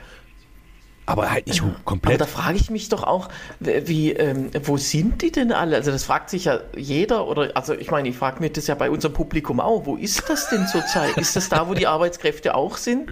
aber 1.05 1.31
halt 1.31 1.47
nicht 1.47 1.63
komplett. 1.83 2.21
Aber 2.21 2.25
da 2.25 2.31
frage 2.31 2.57
ich 2.57 2.69
mich 2.69 2.89
doch 2.89 3.03
auch, 3.03 3.29
wie, 3.59 4.11
ähm, 4.11 4.51
wo 4.63 4.77
sind 4.77 5.21
die 5.21 5.31
denn 5.31 5.51
alle? 5.51 5.75
Also 5.75 5.91
das 5.91 6.03
fragt 6.03 6.29
sich 6.29 6.45
ja 6.45 6.59
jeder 6.75 7.27
oder, 7.27 7.51
also 7.55 7.73
ich 7.73 7.91
meine, 7.91 8.09
ich 8.09 8.17
frage 8.17 8.39
mich 8.39 8.53
das 8.53 8.67
ja 8.67 8.75
bei 8.75 8.89
unserem 8.89 9.13
Publikum 9.13 9.59
auch, 9.59 9.85
wo 9.85 9.95
ist 9.95 10.29
das 10.29 10.49
denn 10.49 10.67
zurzeit? 10.67 11.17
ist 11.17 11.35
das 11.35 11.49
da, 11.49 11.67
wo 11.67 11.73
die 11.73 11.87
Arbeitskräfte 11.87 12.55
auch 12.55 12.77
sind? 12.77 13.11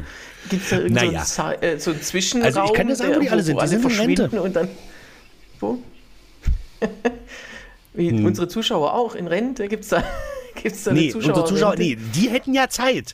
Gibt 0.50 0.64
es 0.64 0.70
da 0.70 0.78
irgendeinen 0.78 1.14
naja. 1.14 1.26
so, 1.26 1.42
ein, 1.44 1.62
äh, 1.62 1.80
so 1.80 1.92
einen 1.92 2.02
Zwischenraum? 2.02 2.46
Also 2.46 2.64
ich 2.66 2.74
kann 2.74 2.90
ja 2.90 2.96
sagen, 2.96 3.16
wo 3.16 3.20
die 3.20 3.30
alle 3.30 3.44
sind, 3.44 3.56
die 3.56 3.62
alle 3.62 3.70
sind 3.70 3.82
verschwinden 3.82 4.40
und 4.40 4.56
dann, 4.56 4.70
wo? 5.60 5.80
wie 7.94 8.12
hm. 8.12 8.26
unsere 8.26 8.48
Zuschauer 8.48 8.94
auch 8.94 9.16
in 9.16 9.28
Rente? 9.28 9.68
Gibt 9.68 9.84
es 9.84 9.90
da, 9.90 10.04
gibt's 10.56 10.84
da 10.84 10.92
nee, 10.94 11.10
Zuschauer? 11.10 11.30
Unsere 11.30 11.48
Zuschauer, 11.48 11.76
nee, 11.76 11.98
die 12.16 12.30
hätten 12.30 12.54
ja 12.54 12.70
Zeit. 12.70 13.14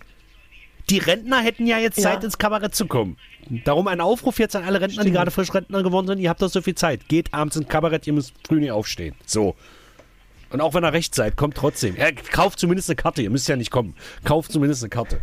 Die 0.90 1.00
Rentner 1.00 1.40
hätten 1.40 1.66
ja 1.66 1.80
jetzt 1.80 2.00
Zeit, 2.00 2.20
ja. 2.20 2.26
ins 2.26 2.38
Kabarett 2.38 2.76
zu 2.76 2.86
kommen. 2.86 3.18
Darum 3.64 3.88
ein 3.88 4.02
Aufruf 4.02 4.40
jetzt 4.40 4.56
an 4.56 4.64
alle 4.64 4.82
Rentner, 4.82 5.02
Stimmt. 5.02 5.08
die 5.08 5.12
gerade 5.12 5.32
frisch 5.32 5.54
Rentner 5.54 5.84
geworden 5.84 6.08
sind. 6.08 6.20
Ihr 6.20 6.30
habt 6.30 6.42
doch 6.42 6.50
so 6.50 6.62
viel 6.62 6.76
Zeit. 6.76 7.08
Geht 7.08 7.34
abends 7.34 7.56
ins 7.56 7.68
Kabarett, 7.68 8.06
ihr 8.08 8.14
müsst 8.14 8.34
früh 8.48 8.60
nicht 8.60 8.72
aufstehen. 8.72 9.16
So. 9.26 9.56
Und 10.52 10.62
auch 10.62 10.74
wenn 10.74 10.84
ihr 10.84 10.94
recht 10.94 11.16
seid, 11.16 11.36
kommt 11.36 11.56
trotzdem. 11.56 11.96
Ja, 11.96 12.12
kauft 12.12 12.60
zumindest 12.60 12.90
eine 12.90 12.96
Karte. 12.96 13.22
Ihr 13.22 13.30
müsst 13.30 13.48
ja 13.48 13.56
nicht 13.56 13.72
kommen. 13.72 13.96
Kauft 14.24 14.52
zumindest 14.52 14.84
eine 14.84 14.90
Karte. 14.90 15.20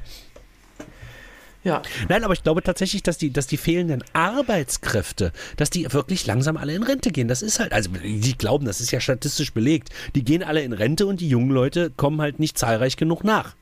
Ja. 1.64 1.82
Nein, 2.08 2.24
aber 2.24 2.34
ich 2.34 2.42
glaube 2.42 2.62
tatsächlich, 2.62 3.04
dass 3.04 3.18
die, 3.18 3.32
dass 3.32 3.46
die 3.46 3.56
fehlenden 3.56 4.02
Arbeitskräfte, 4.12 5.32
dass 5.56 5.70
die 5.70 5.92
wirklich 5.92 6.26
langsam 6.26 6.56
alle 6.56 6.74
in 6.74 6.82
Rente 6.82 7.12
gehen. 7.12 7.28
Das 7.28 7.40
ist 7.40 7.60
halt, 7.60 7.72
also 7.72 7.90
die 8.02 8.36
glauben, 8.36 8.66
das 8.66 8.80
ist 8.80 8.90
ja 8.90 9.00
statistisch 9.00 9.52
belegt. 9.52 9.90
Die 10.16 10.24
gehen 10.24 10.42
alle 10.42 10.62
in 10.62 10.72
Rente 10.72 11.06
und 11.06 11.20
die 11.20 11.28
jungen 11.28 11.50
Leute 11.50 11.90
kommen 11.90 12.20
halt 12.20 12.40
nicht 12.40 12.58
zahlreich 12.58 12.96
genug 12.96 13.22
nach. 13.22 13.54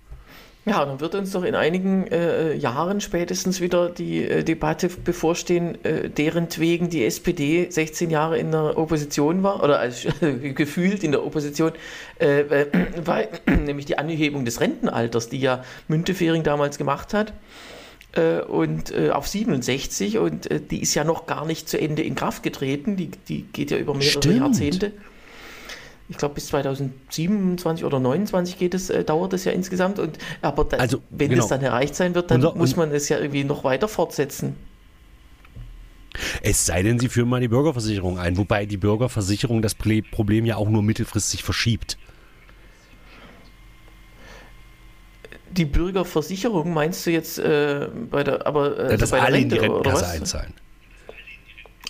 Ja, 0.66 0.84
dann 0.84 1.00
wird 1.00 1.14
uns 1.14 1.32
doch 1.32 1.42
in 1.42 1.54
einigen 1.54 2.06
äh, 2.08 2.54
Jahren 2.54 3.00
spätestens 3.00 3.62
wieder 3.62 3.88
die 3.88 4.24
äh, 4.24 4.44
Debatte 4.44 4.88
bevorstehen, 4.88 5.82
äh, 5.84 6.10
derentwegen 6.10 6.90
die 6.90 7.04
SPD 7.06 7.70
16 7.70 8.10
Jahre 8.10 8.38
in 8.38 8.50
der 8.50 8.76
Opposition 8.76 9.42
war, 9.42 9.62
oder 9.62 9.78
als, 9.78 10.06
gefühlt 10.20 11.02
in 11.02 11.12
der 11.12 11.24
Opposition, 11.24 11.72
äh, 12.18 12.44
weil, 13.02 13.28
nämlich 13.46 13.86
die 13.86 13.96
Anhebung 13.96 14.44
des 14.44 14.60
Rentenalters, 14.60 15.30
die 15.30 15.40
ja 15.40 15.64
Müntefering 15.88 16.42
damals 16.42 16.76
gemacht 16.76 17.14
hat 17.14 17.32
äh, 18.12 18.40
und 18.40 18.90
äh, 18.90 19.10
auf 19.10 19.28
67 19.28 20.18
und 20.18 20.50
äh, 20.50 20.60
die 20.60 20.82
ist 20.82 20.94
ja 20.94 21.04
noch 21.04 21.26
gar 21.26 21.46
nicht 21.46 21.70
zu 21.70 21.80
Ende 21.80 22.02
in 22.02 22.14
Kraft 22.14 22.42
getreten, 22.42 22.96
die, 22.96 23.10
die 23.28 23.42
geht 23.42 23.70
ja 23.70 23.78
über 23.78 23.94
mehrere 23.94 24.10
Stimmt. 24.10 24.36
Jahrzehnte 24.36 24.92
ich 26.10 26.18
glaube 26.18 26.34
bis 26.34 26.48
2027 26.48 27.84
oder 27.84 27.98
2029 27.98 28.58
geht 28.58 28.74
es, 28.74 28.90
äh, 28.90 29.04
dauert 29.04 29.32
es 29.32 29.44
ja 29.44 29.52
insgesamt. 29.52 30.00
Und 30.00 30.18
aber 30.42 30.64
da, 30.64 30.78
also, 30.78 31.00
wenn 31.10 31.30
genau. 31.30 31.44
es 31.44 31.48
dann 31.48 31.62
erreicht 31.62 31.94
sein 31.94 32.16
wird, 32.16 32.32
dann 32.32 32.44
Unser, 32.44 32.56
muss 32.56 32.76
man 32.76 32.90
es 32.90 33.08
ja 33.08 33.18
irgendwie 33.18 33.44
noch 33.44 33.62
weiter 33.62 33.86
fortsetzen. 33.86 34.56
Es 36.42 36.66
sei 36.66 36.82
denn, 36.82 36.98
sie 36.98 37.08
führen 37.08 37.28
mal 37.28 37.40
die 37.40 37.46
Bürgerversicherung 37.46 38.18
ein, 38.18 38.36
wobei 38.36 38.66
die 38.66 38.76
Bürgerversicherung 38.76 39.62
das 39.62 39.76
Problem 39.76 40.44
ja 40.44 40.56
auch 40.56 40.68
nur 40.68 40.82
mittelfristig 40.82 41.44
verschiebt. 41.44 41.96
Die 45.52 45.64
Bürgerversicherung 45.64 46.74
meinst 46.74 47.06
du 47.06 47.10
jetzt 47.12 47.38
äh, 47.38 47.88
bei 48.10 48.24
der, 48.24 48.48
aber 48.48 48.90
äh, 48.90 48.98
dass 48.98 49.12
alle 49.12 49.34
Rente, 49.34 49.38
in 49.38 49.48
die 49.48 49.58
Rentenkasse 49.58 50.08
einzahlen. 50.08 50.54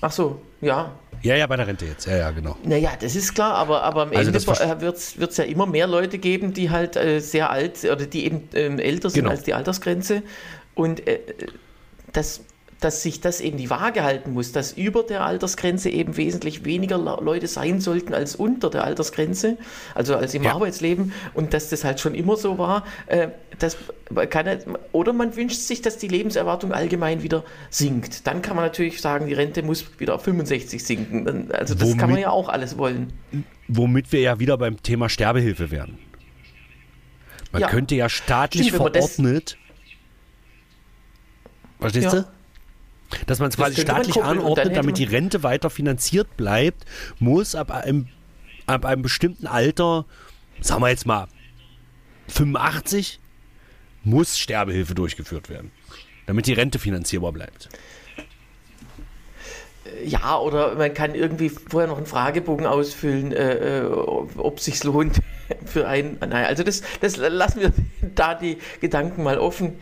Ach 0.03 0.13
so, 0.13 0.43
ja. 0.61 0.93
Ja, 1.23 1.37
ja, 1.37 1.47
bei 1.47 1.57
der 1.57 1.67
Rente 1.67 1.85
jetzt. 1.85 2.07
Ja, 2.07 2.17
ja, 2.17 2.31
genau. 2.31 2.57
Naja, 2.65 2.93
das 2.99 3.15
ist 3.15 3.35
klar, 3.35 3.55
aber, 3.55 3.83
aber 3.83 4.03
am 4.03 4.11
also 4.11 4.31
Ende 4.31 4.47
wird 4.81 5.31
es 5.31 5.37
ja 5.37 5.45
immer 5.45 5.67
mehr 5.67 5.87
Leute 5.87 6.19
geben, 6.19 6.53
die 6.53 6.71
halt 6.71 6.97
äh, 6.97 7.21
sehr 7.21 7.51
alt 7.51 7.85
oder 7.85 8.07
die 8.07 8.25
eben 8.25 8.49
ähm, 8.55 8.79
älter 8.79 9.11
sind 9.11 9.23
genau. 9.23 9.31
als 9.31 9.43
die 9.43 9.55
Altersgrenze. 9.55 10.23
Und 10.75 11.07
äh, 11.07 11.21
das 12.13 12.41
dass 12.81 13.03
sich 13.03 13.21
das 13.21 13.41
eben 13.41 13.59
die 13.59 13.71
Waage 13.71 14.03
halten 14.03 14.33
muss, 14.33 14.53
dass 14.53 14.73
über 14.73 15.03
der 15.03 15.23
Altersgrenze 15.23 15.91
eben 15.91 16.17
wesentlich 16.17 16.65
weniger 16.65 16.99
Leute 16.99 17.47
sein 17.47 17.81
sollten 17.81 18.15
als 18.15 18.35
unter 18.35 18.71
der 18.71 18.85
Altersgrenze, 18.85 19.59
also 19.95 20.17
als 20.17 20.35
im 20.35 20.43
ja. 20.43 20.55
Arbeitsleben 20.55 21.13
und 21.35 21.53
dass 21.53 21.69
das 21.69 21.85
halt 21.85 22.01
schon 22.01 22.15
immer 22.15 22.37
so 22.37 22.59
war. 22.59 22.85
Äh, 23.07 23.29
das 23.59 23.77
kann, 24.31 24.47
oder 24.93 25.13
man 25.13 25.37
wünscht 25.37 25.61
sich, 25.61 25.83
dass 25.83 25.99
die 25.99 26.09
Lebenserwartung 26.09 26.73
allgemein 26.73 27.23
wieder 27.23 27.45
sinkt. 27.69 28.27
Dann 28.27 28.43
kann 28.43 28.57
man 28.57 28.65
natürlich 28.65 29.01
sagen, 29.01 29.27
die 29.27 29.35
Rente 29.35 29.63
muss 29.63 29.99
wieder 29.99 30.15
auf 30.15 30.25
65 30.25 30.83
sinken. 30.83 31.53
Also 31.53 31.75
das 31.75 31.85
womit, 31.85 31.99
kann 31.99 32.11
man 32.11 32.19
ja 32.19 32.31
auch 32.31 32.49
alles 32.49 32.79
wollen. 32.79 33.13
Womit 33.69 34.11
wir 34.13 34.21
ja 34.21 34.41
wieder 34.41 34.57
beim 34.57 34.83
Thema 34.83 35.09
Sterbehilfe 35.09 35.71
wären. 35.71 35.99
Man 37.53 37.63
ja. 37.63 37.69
könnte 37.69 37.95
ja 37.95 38.09
staatlich 38.09 38.69
Stimmt, 38.69 38.95
verordnet. 38.95 39.59
Verstehst 41.79 42.13
ja. 42.13 42.21
du? 42.21 42.40
Dass 43.27 43.39
man 43.39 43.49
es 43.49 43.57
quasi 43.57 43.81
staatlich 43.81 44.23
anordnet, 44.23 44.77
damit 44.77 44.99
die 44.99 45.05
Rente 45.05 45.43
weiter 45.43 45.71
finanziert 45.71 46.37
bleibt, 46.37 46.85
muss 47.19 47.55
ab 47.55 47.71
einem, 47.71 48.09
ab 48.67 48.85
einem 48.85 49.03
bestimmten 49.03 49.47
Alter, 49.47 50.07
sagen 50.61 50.83
wir 50.83 50.89
jetzt 50.89 51.07
mal 51.07 51.29
85, 52.29 53.21
muss 54.05 54.39
Sterbehilfe 54.39 54.95
durchgeführt 54.95 55.49
werden, 55.49 55.71
damit 56.27 56.47
die 56.47 56.53
Rente 56.53 56.79
finanzierbar 56.79 57.33
bleibt. 57.33 57.69
Ja, 60.05 60.39
oder 60.39 60.75
man 60.75 60.93
kann 60.93 61.15
irgendwie 61.15 61.49
vorher 61.49 61.89
noch 61.89 61.97
einen 61.97 62.07
Fragebogen 62.07 62.67
ausfüllen, 62.67 63.33
äh, 63.33 63.81
äh 63.81 63.85
ob 63.85 64.61
sich 64.61 64.85
lohnt 64.85 65.21
für 65.65 65.89
einen. 65.89 66.19
Nein, 66.21 66.47
also 66.47 66.63
das, 66.63 66.83
das 67.01 67.17
lassen 67.17 67.61
wir 67.61 67.73
da 68.15 68.35
die 68.35 68.59
Gedanken 68.81 69.23
mal 69.23 69.39
offen. 69.39 69.73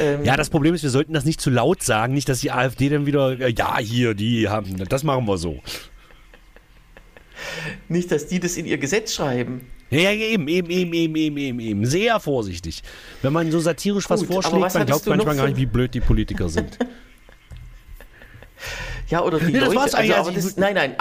Ähm, 0.00 0.24
ja, 0.24 0.36
das 0.36 0.48
Problem 0.48 0.74
ist, 0.74 0.82
wir 0.82 0.90
sollten 0.90 1.12
das 1.12 1.24
nicht 1.24 1.40
zu 1.40 1.50
laut 1.50 1.82
sagen, 1.82 2.14
nicht, 2.14 2.28
dass 2.28 2.40
die 2.40 2.50
AfD 2.50 2.88
dann 2.88 3.04
wieder, 3.04 3.38
äh, 3.38 3.52
ja, 3.52 3.78
hier, 3.78 4.14
die 4.14 4.48
haben, 4.48 4.76
das 4.88 5.04
machen 5.04 5.26
wir 5.26 5.36
so. 5.36 5.60
Nicht, 7.88 8.10
dass 8.10 8.28
die 8.28 8.40
das 8.40 8.56
in 8.56 8.66
ihr 8.66 8.78
Gesetz 8.78 9.14
schreiben. 9.14 9.66
Ja, 9.90 10.10
eben, 10.10 10.48
eben, 10.48 10.70
eben, 10.70 10.92
eben, 10.94 11.16
eben, 11.16 11.36
eben, 11.36 11.60
eben. 11.60 11.84
Sehr 11.84 12.18
vorsichtig. 12.20 12.82
Wenn 13.20 13.32
man 13.34 13.50
so 13.50 13.60
satirisch 13.60 14.04
Gut, 14.04 14.20
was 14.20 14.22
vorschlägt, 14.22 14.74
man 14.74 14.86
glaubt 14.86 15.06
manchmal 15.06 15.36
gar 15.36 15.46
nicht, 15.48 15.58
wie 15.58 15.66
blöd 15.66 15.92
die 15.92 16.00
Politiker 16.00 16.48
sind. 16.48 16.78
Ja, 19.12 19.22
oder 19.22 19.38
die 19.38 19.52
nee, 19.52 19.58
Leute. 19.58 19.74
Das 19.74 19.94
also, 19.94 20.14
also 20.14 20.30
das, 20.30 20.56
nein, 20.56 20.74
nein, 20.74 20.96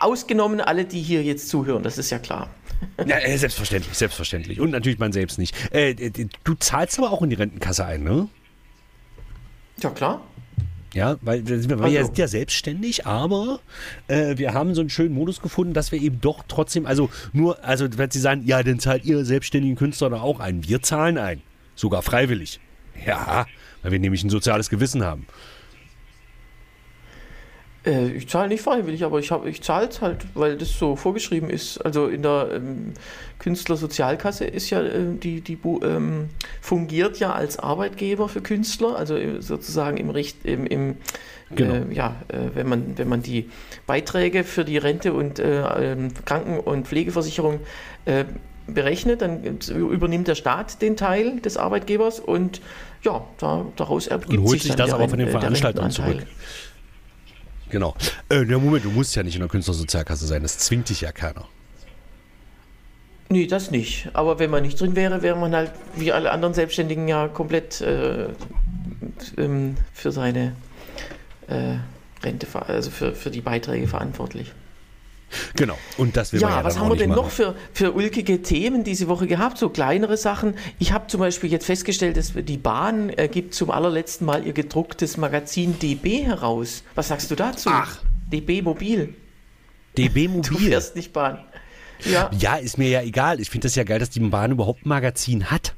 ausgenommen 0.00 0.62
alle, 0.62 0.86
die 0.86 1.02
hier 1.02 1.22
jetzt 1.22 1.50
zuhören, 1.50 1.82
das 1.82 1.98
ist 1.98 2.08
ja 2.08 2.18
klar. 2.18 2.48
Ja, 3.06 3.18
äh, 3.18 3.36
selbstverständlich, 3.36 3.94
selbstverständlich. 3.94 4.60
Und 4.60 4.70
natürlich 4.70 4.98
man 4.98 5.12
selbst 5.12 5.38
nicht. 5.38 5.54
Äh, 5.70 5.94
du 6.42 6.54
zahlst 6.54 6.98
aber 6.98 7.10
auch 7.10 7.20
in 7.20 7.28
die 7.28 7.36
Rentenkasse 7.36 7.84
ein, 7.84 8.02
ne? 8.02 8.28
Ja, 9.82 9.90
klar. 9.90 10.22
Ja, 10.94 11.18
weil 11.20 11.46
wir 11.46 11.58
also. 11.58 11.86
ja, 11.86 12.02
sind 12.02 12.16
ja 12.16 12.28
selbstständig, 12.28 13.06
aber 13.06 13.60
äh, 14.08 14.38
wir 14.38 14.54
haben 14.54 14.74
so 14.74 14.80
einen 14.80 14.88
schönen 14.88 15.14
Modus 15.14 15.42
gefunden, 15.42 15.74
dass 15.74 15.92
wir 15.92 16.00
eben 16.00 16.18
doch 16.22 16.42
trotzdem, 16.48 16.86
also 16.86 17.10
nur, 17.34 17.62
also 17.62 17.86
wenn 17.98 18.10
Sie 18.10 18.20
sagen, 18.20 18.42
ja, 18.46 18.62
dann 18.62 18.80
zahlt 18.80 19.04
ihr 19.04 19.26
selbstständigen 19.26 19.76
Künstler 19.76 20.08
da 20.08 20.22
auch 20.22 20.40
ein. 20.40 20.66
Wir 20.66 20.80
zahlen 20.80 21.18
ein. 21.18 21.42
Sogar 21.74 22.00
freiwillig. 22.00 22.58
Ja, 23.04 23.44
weil 23.82 23.92
wir 23.92 23.98
nämlich 23.98 24.24
ein 24.24 24.30
soziales 24.30 24.70
Gewissen 24.70 25.04
haben. 25.04 25.26
Äh, 27.84 28.10
ich 28.10 28.28
zahle 28.28 28.48
nicht 28.48 28.62
freiwillig, 28.62 29.04
aber 29.04 29.18
ich, 29.18 29.30
ich 29.30 29.62
zahle 29.62 29.88
es 29.88 30.00
halt, 30.00 30.26
weil 30.34 30.56
das 30.56 30.78
so 30.78 30.96
vorgeschrieben 30.96 31.48
ist. 31.48 31.78
Also 31.78 32.08
in 32.08 32.22
der 32.22 32.50
ähm, 32.54 32.92
Künstlersozialkasse 33.38 34.44
ist 34.44 34.70
ja, 34.70 34.82
äh, 34.82 35.14
die, 35.14 35.40
die 35.40 35.58
ähm, 35.82 36.28
fungiert 36.60 37.18
ja 37.18 37.32
als 37.32 37.58
Arbeitgeber 37.58 38.28
für 38.28 38.42
Künstler, 38.42 38.96
also 38.96 39.16
äh, 39.16 39.40
sozusagen 39.40 39.96
im 39.96 40.10
Recht, 40.10 40.44
im, 40.44 40.66
im 40.66 40.96
genau. 41.54 41.74
äh, 41.74 41.94
ja, 41.94 42.16
äh, 42.28 42.54
wenn 42.54 42.68
man, 42.68 42.98
wenn 42.98 43.08
man 43.08 43.22
die 43.22 43.48
Beiträge 43.86 44.44
für 44.44 44.64
die 44.64 44.78
Rente 44.78 45.14
und 45.14 45.38
äh, 45.38 45.92
ähm, 45.92 46.08
Kranken- 46.24 46.60
und 46.60 46.86
Pflegeversicherung 46.86 47.60
berechnet, 48.66 49.20
dann 49.20 49.58
übernimmt 49.68 50.26
der 50.26 50.34
Staat 50.34 50.80
den 50.80 50.96
Teil 50.96 51.38
des 51.40 51.58
Arbeitgebers 51.58 52.18
und 52.18 52.62
ja, 53.02 53.24
da, 53.38 53.66
daraus 53.76 54.06
ergibt 54.06 54.30
und 54.30 54.40
holt 54.40 54.52
sich, 54.52 54.62
sich 54.62 54.74
das 54.74 54.92
aber 54.92 55.08
von 55.08 55.18
den 55.18 55.28
Veranstaltern 55.28 55.90
zurück. 55.90 56.26
Genau. 57.70 57.94
Äh, 58.28 58.44
ja, 58.44 58.58
Moment, 58.58 58.84
du 58.84 58.90
musst 58.90 59.14
ja 59.16 59.22
nicht 59.22 59.34
in 59.34 59.40
der 59.40 59.48
Künstlersozialkasse 59.48 60.26
sein, 60.26 60.42
das 60.42 60.58
zwingt 60.58 60.88
dich 60.88 61.00
ja 61.00 61.12
keiner. 61.12 61.46
Nee, 63.28 63.46
das 63.46 63.70
nicht. 63.70 64.08
Aber 64.12 64.40
wenn 64.40 64.50
man 64.50 64.62
nicht 64.64 64.80
drin 64.80 64.96
wäre, 64.96 65.22
wäre 65.22 65.36
man 65.36 65.54
halt 65.54 65.70
wie 65.94 66.10
alle 66.10 66.32
anderen 66.32 66.52
Selbstständigen 66.52 67.06
ja 67.06 67.28
komplett 67.28 67.80
äh, 67.80 68.26
ähm, 69.38 69.76
für 69.92 70.10
seine 70.10 70.56
äh, 71.46 71.76
Rente, 72.24 72.46
also 72.66 72.90
für, 72.90 73.14
für 73.14 73.30
die 73.30 73.40
Beiträge 73.40 73.86
verantwortlich. 73.86 74.52
Genau, 75.56 75.78
und 75.96 76.16
das 76.16 76.32
will 76.32 76.40
ja, 76.40 76.48
ja 76.48 76.64
was 76.64 76.78
haben 76.78 76.88
wir 76.88 76.96
denn 76.96 77.10
machen. 77.10 77.22
noch 77.22 77.30
für, 77.30 77.54
für 77.72 77.92
ulkige 77.92 78.42
Themen 78.42 78.84
diese 78.84 79.08
Woche 79.08 79.26
gehabt? 79.26 79.58
So 79.58 79.68
kleinere 79.68 80.16
Sachen. 80.16 80.54
Ich 80.78 80.92
habe 80.92 81.06
zum 81.06 81.20
Beispiel 81.20 81.50
jetzt 81.50 81.66
festgestellt, 81.66 82.16
dass 82.16 82.32
die 82.34 82.56
Bahn 82.56 83.10
äh, 83.10 83.28
gibt 83.28 83.54
zum 83.54 83.70
allerletzten 83.70 84.26
Mal 84.26 84.46
ihr 84.46 84.52
gedrucktes 84.52 85.16
Magazin 85.16 85.78
DB 85.78 86.24
heraus. 86.24 86.82
Was 86.94 87.08
sagst 87.08 87.30
du 87.30 87.36
dazu? 87.36 87.70
Ach. 87.72 87.98
DB 88.32 88.62
Mobil. 88.62 89.14
DB 89.96 90.28
Mobil. 90.28 90.50
Du 90.50 90.58
fährst 90.58 90.96
nicht 90.96 91.12
Bahn. 91.12 91.38
Ja. 92.04 92.30
ja, 92.38 92.56
ist 92.56 92.78
mir 92.78 92.88
ja 92.88 93.02
egal. 93.02 93.40
Ich 93.40 93.50
finde 93.50 93.66
das 93.66 93.74
ja 93.74 93.84
geil, 93.84 93.98
dass 93.98 94.10
die 94.10 94.20
Bahn 94.20 94.52
überhaupt 94.52 94.86
ein 94.86 94.88
Magazin 94.88 95.50
hat. 95.50 95.74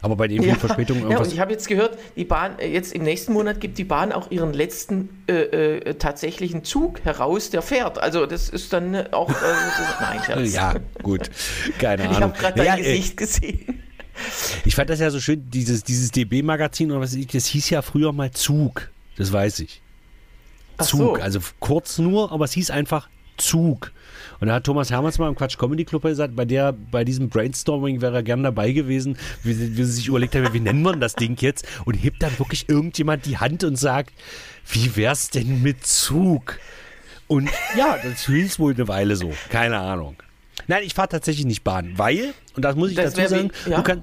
Aber 0.00 0.14
bei 0.14 0.28
den 0.28 0.42
vielen 0.42 0.54
ja, 0.54 0.60
Verspätungen 0.60 1.02
irgendwas. 1.02 1.20
Ja, 1.20 1.24
und 1.26 1.32
ich 1.34 1.40
habe 1.40 1.52
jetzt 1.52 1.66
gehört, 1.66 1.98
die 2.16 2.24
Bahn, 2.24 2.58
äh, 2.58 2.68
jetzt 2.68 2.92
im 2.92 3.02
nächsten 3.02 3.32
Monat 3.32 3.60
gibt 3.60 3.78
die 3.78 3.84
Bahn 3.84 4.12
auch 4.12 4.30
ihren 4.30 4.52
letzten 4.52 5.24
äh, 5.28 5.32
äh, 5.78 5.94
tatsächlichen 5.94 6.62
Zug 6.62 7.04
heraus, 7.04 7.50
der 7.50 7.62
fährt. 7.62 7.98
Also 7.98 8.26
das 8.26 8.48
ist 8.48 8.72
dann 8.72 8.94
äh, 8.94 9.08
auch. 9.10 9.28
Äh, 9.30 9.34
nein, 10.00 10.20
Scherz. 10.24 10.52
Ja, 10.52 10.74
gut. 11.02 11.30
Keine 11.78 12.02
Ahnung. 12.08 12.12
Ich 12.12 12.20
habe 12.20 12.38
gerade 12.38 12.56
dein 12.56 12.66
ja, 12.66 12.76
Gesicht 12.76 13.16
gesehen. 13.16 13.82
Ich 14.64 14.74
fand 14.74 14.90
das 14.90 15.00
ja 15.00 15.10
so 15.10 15.20
schön, 15.20 15.48
dieses, 15.50 15.84
dieses 15.84 16.10
DB-Magazin 16.10 16.90
oder 16.90 17.00
was 17.00 17.14
ich, 17.14 17.26
das 17.28 17.46
hieß 17.46 17.70
ja 17.70 17.82
früher 17.82 18.12
mal 18.12 18.30
Zug. 18.30 18.90
Das 19.16 19.32
weiß 19.32 19.60
ich. 19.60 19.80
Zug, 20.78 21.16
so. 21.16 21.22
also 21.22 21.40
kurz 21.58 21.98
nur, 21.98 22.30
aber 22.30 22.44
es 22.44 22.52
hieß 22.52 22.70
einfach 22.70 23.08
Zug. 23.38 23.92
Und 24.40 24.48
da 24.48 24.54
hat 24.54 24.64
Thomas 24.64 24.90
Hermanns 24.90 25.18
mal 25.18 25.28
im 25.28 25.34
Quatsch 25.34 25.58
Comedy 25.58 25.84
Club 25.84 26.02
gesagt, 26.02 26.36
bei 26.36 26.44
der, 26.44 26.72
bei 26.72 27.04
diesem 27.04 27.28
Brainstorming 27.28 28.00
wäre 28.00 28.16
er 28.16 28.22
gern 28.22 28.42
dabei 28.42 28.72
gewesen, 28.72 29.16
wie, 29.42 29.76
wie 29.76 29.84
sie 29.84 29.92
sich 29.92 30.08
überlegt 30.08 30.34
haben, 30.34 30.52
wie 30.52 30.60
nennen 30.60 30.82
wir 30.82 30.94
das 30.94 31.14
Ding 31.14 31.36
jetzt? 31.40 31.66
Und 31.84 31.94
hebt 31.94 32.22
dann 32.22 32.38
wirklich 32.38 32.68
irgendjemand 32.68 33.26
die 33.26 33.38
Hand 33.38 33.64
und 33.64 33.76
sagt, 33.76 34.12
wie 34.70 34.94
wär's 34.96 35.30
denn 35.30 35.62
mit 35.62 35.86
Zug? 35.86 36.58
Und 37.26 37.50
ja, 37.76 37.98
das 38.02 38.26
hieß 38.26 38.58
wohl 38.58 38.74
eine 38.74 38.88
Weile 38.88 39.16
so. 39.16 39.32
Keine 39.50 39.78
Ahnung. 39.78 40.16
Nein, 40.66 40.82
ich 40.84 40.94
fahre 40.94 41.08
tatsächlich 41.08 41.46
nicht 41.46 41.64
Bahn, 41.64 41.92
weil, 41.96 42.34
und 42.54 42.64
das 42.64 42.76
muss 42.76 42.90
ich 42.90 42.96
das 42.96 43.14
dazu 43.14 43.28
sagen, 43.28 43.50
wie, 43.64 43.70
ja. 43.70 43.76
du, 43.76 43.82
kann, 43.82 44.02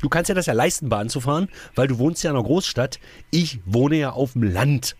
du 0.00 0.08
kannst 0.08 0.28
ja 0.28 0.34
das 0.34 0.46
ja 0.46 0.52
leisten, 0.52 0.88
Bahn 0.88 1.08
zu 1.08 1.20
fahren, 1.20 1.48
weil 1.74 1.88
du 1.88 1.98
wohnst 1.98 2.22
ja 2.22 2.30
in 2.30 2.36
einer 2.36 2.44
Großstadt. 2.44 3.00
Ich 3.30 3.60
wohne 3.64 3.96
ja 3.96 4.10
auf 4.10 4.32
dem 4.32 4.42
Land. 4.42 4.96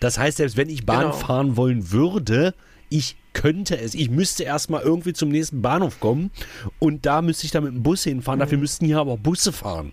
Das 0.00 0.18
heißt, 0.18 0.38
selbst 0.38 0.56
wenn 0.56 0.68
ich 0.68 0.86
Bahn 0.86 1.02
genau. 1.02 1.12
fahren 1.12 1.56
wollen 1.56 1.90
würde, 1.90 2.54
ich 2.88 3.16
könnte 3.32 3.78
es. 3.78 3.94
Ich 3.94 4.10
müsste 4.10 4.44
erstmal 4.44 4.82
irgendwie 4.82 5.12
zum 5.12 5.28
nächsten 5.28 5.62
Bahnhof 5.62 6.00
kommen 6.00 6.30
und 6.78 7.06
da 7.06 7.22
müsste 7.22 7.46
ich 7.46 7.52
dann 7.52 7.64
mit 7.64 7.74
dem 7.74 7.82
Bus 7.82 8.04
hinfahren. 8.04 8.38
Mhm. 8.38 8.42
Dafür 8.42 8.58
müssten 8.58 8.86
hier 8.86 8.98
aber 8.98 9.16
Busse 9.16 9.52
fahren. 9.52 9.92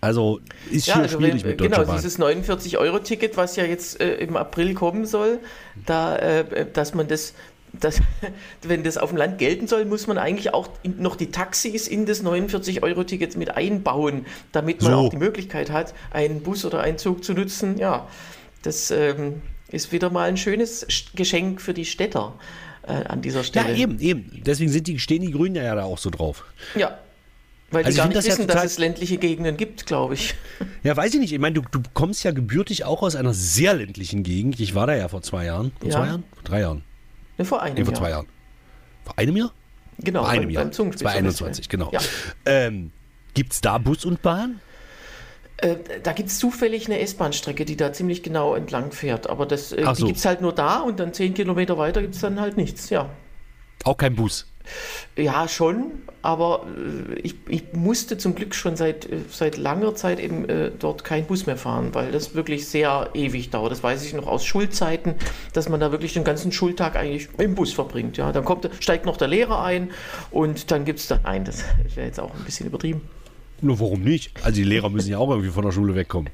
Also 0.00 0.40
ist 0.70 0.86
ja, 0.86 0.96
also 0.96 1.18
schwierig 1.18 1.42
wenn, 1.44 1.50
mit 1.52 1.60
Deutscher 1.60 1.76
Genau, 1.76 1.86
Bahn. 1.86 1.96
dieses 1.96 2.18
49-Euro-Ticket, 2.18 3.36
was 3.38 3.56
ja 3.56 3.64
jetzt 3.64 4.00
äh, 4.00 4.16
im 4.16 4.36
April 4.36 4.74
kommen 4.74 5.06
soll, 5.06 5.38
da, 5.86 6.16
äh, 6.16 6.66
dass 6.70 6.94
man 6.94 7.08
das 7.08 7.34
das, 7.80 8.00
wenn 8.62 8.84
das 8.84 8.98
auf 8.98 9.10
dem 9.10 9.16
Land 9.16 9.38
gelten 9.38 9.66
soll, 9.66 9.84
muss 9.84 10.06
man 10.06 10.18
eigentlich 10.18 10.54
auch 10.54 10.68
noch 10.84 11.16
die 11.16 11.30
Taxis 11.30 11.88
in 11.88 12.06
das 12.06 12.22
49-Euro-Ticket 12.22 13.36
mit 13.36 13.56
einbauen, 13.56 14.26
damit 14.52 14.82
man 14.82 14.92
so. 14.92 14.98
auch 14.98 15.08
die 15.10 15.16
Möglichkeit 15.16 15.70
hat, 15.70 15.94
einen 16.10 16.42
Bus 16.42 16.64
oder 16.64 16.80
einen 16.80 16.98
Zug 16.98 17.24
zu 17.24 17.32
nutzen. 17.32 17.78
Ja, 17.78 18.06
das 18.64 18.90
ähm, 18.90 19.42
ist 19.68 19.92
wieder 19.92 20.10
mal 20.10 20.28
ein 20.28 20.36
schönes 20.36 20.86
Geschenk 21.14 21.60
für 21.60 21.74
die 21.74 21.84
Städter 21.84 22.34
äh, 22.82 22.92
an 22.92 23.22
dieser 23.22 23.44
Stelle. 23.44 23.72
Ja, 23.72 23.76
eben, 23.76 23.98
eben. 24.00 24.42
Deswegen 24.44 24.70
sind 24.70 24.86
die, 24.86 24.98
stehen 24.98 25.22
die 25.22 25.30
Grünen 25.30 25.56
ja 25.56 25.74
da 25.74 25.84
auch 25.84 25.98
so 25.98 26.10
drauf. 26.10 26.44
Ja. 26.74 26.98
Weil 27.70 27.84
also 27.84 27.94
die 27.94 27.98
gar 27.98 28.06
nicht 28.06 28.16
das 28.16 28.26
wissen, 28.26 28.48
ja 28.48 28.54
dass 28.54 28.64
es 28.64 28.78
ländliche 28.78 29.18
Gegenden 29.18 29.56
gibt, 29.56 29.86
glaube 29.86 30.14
ich. 30.14 30.34
Ja, 30.82 30.96
weiß 30.96 31.14
ich 31.14 31.20
nicht. 31.20 31.32
Ich 31.32 31.38
meine, 31.38 31.54
du, 31.54 31.62
du 31.70 31.80
kommst 31.92 32.24
ja 32.24 32.30
gebürtig 32.30 32.84
auch 32.84 33.02
aus 33.02 33.16
einer 33.16 33.34
sehr 33.34 33.74
ländlichen 33.74 34.22
Gegend. 34.22 34.60
Ich 34.60 34.74
war 34.74 34.86
da 34.86 34.94
ja 34.94 35.08
vor 35.08 35.22
zwei 35.22 35.46
Jahren. 35.46 35.72
Vor 35.80 35.88
ja. 35.88 35.96
zwei 35.96 36.06
Jahren? 36.06 36.24
Vor 36.34 36.44
drei 36.44 36.60
Jahren. 36.60 36.84
Ne, 37.38 37.44
vor 37.44 37.62
einem 37.62 37.74
nee, 37.74 37.84
vor 37.84 37.92
Jahr. 37.92 38.00
zwei 38.00 38.10
Jahren. 38.10 38.26
Vor 39.04 39.18
einem 39.18 39.36
Jahr? 39.36 39.52
Genau, 39.98 40.20
vor 40.20 40.30
einem 40.30 40.42
beim, 40.44 40.50
Jahr. 40.50 40.64
Beim 40.64 40.72
2021, 40.72 41.68
genau. 41.68 41.90
Ja. 41.92 42.00
Ähm, 42.44 42.90
Gibt 43.34 43.52
es 43.52 43.60
da 43.60 43.78
Bus 43.78 44.04
und 44.04 44.22
Bahn? 44.22 44.60
Äh, 45.64 45.76
da 46.02 46.12
gibt 46.12 46.28
es 46.28 46.38
zufällig 46.38 46.86
eine 46.86 47.00
S-Bahn-Strecke, 47.00 47.64
die 47.64 47.76
da 47.76 47.92
ziemlich 47.92 48.22
genau 48.22 48.54
entlang 48.54 48.92
fährt. 48.92 49.30
Aber 49.30 49.46
das, 49.46 49.72
äh, 49.72 49.84
die 49.84 49.94
so. 49.94 50.06
gibt 50.06 50.18
es 50.18 50.24
halt 50.26 50.42
nur 50.42 50.52
da 50.52 50.80
und 50.80 51.00
dann 51.00 51.14
zehn 51.14 51.32
Kilometer 51.32 51.78
weiter 51.78 52.02
gibt 52.02 52.14
es 52.14 52.20
dann 52.20 52.40
halt 52.40 52.56
nichts, 52.56 52.90
ja. 52.90 53.08
Auch 53.84 53.96
kein 53.96 54.14
Bus? 54.14 54.46
Ja, 55.16 55.46
schon, 55.46 55.92
aber 56.22 56.66
äh, 56.76 57.18
ich, 57.20 57.34
ich 57.48 57.72
musste 57.72 58.18
zum 58.18 58.34
Glück 58.34 58.54
schon 58.54 58.76
seit, 58.76 59.06
äh, 59.06 59.20
seit 59.30 59.56
langer 59.56 59.94
Zeit 59.94 60.20
eben 60.20 60.48
äh, 60.48 60.70
dort 60.78 61.04
kein 61.04 61.26
Bus 61.26 61.46
mehr 61.46 61.56
fahren, 61.56 61.94
weil 61.94 62.12
das 62.12 62.34
wirklich 62.34 62.68
sehr 62.68 63.10
ewig 63.14 63.50
dauert. 63.50 63.72
Das 63.72 63.82
weiß 63.82 64.04
ich 64.04 64.12
noch 64.12 64.26
aus 64.26 64.44
Schulzeiten, 64.44 65.14
dass 65.52 65.68
man 65.68 65.80
da 65.80 65.92
wirklich 65.92 66.14
den 66.14 66.24
ganzen 66.24 66.52
Schultag 66.52 66.96
eigentlich 66.96 67.28
im 67.38 67.54
Bus 67.54 67.72
verbringt. 67.72 68.16
Ja, 68.16 68.32
dann 68.32 68.44
kommt, 68.44 68.68
steigt 68.80 69.06
noch 69.06 69.16
der 69.16 69.28
Lehrer 69.28 69.62
ein 69.62 69.92
und 70.30 70.70
dann 70.70 70.84
gibt 70.84 70.98
es 70.98 71.08
dann, 71.08 71.20
nein, 71.24 71.44
das 71.44 71.64
wäre 71.94 72.06
jetzt 72.06 72.20
auch 72.20 72.34
ein 72.34 72.44
bisschen 72.44 72.66
übertrieben. 72.66 73.02
Nur 73.64 73.80
warum 73.80 74.02
nicht? 74.02 74.30
Also 74.44 74.56
die 74.56 74.64
Lehrer 74.64 74.90
müssen 74.90 75.10
ja 75.10 75.18
auch 75.18 75.30
irgendwie 75.30 75.48
von 75.48 75.64
der 75.64 75.72
Schule 75.72 75.94
wegkommen. 75.94 76.30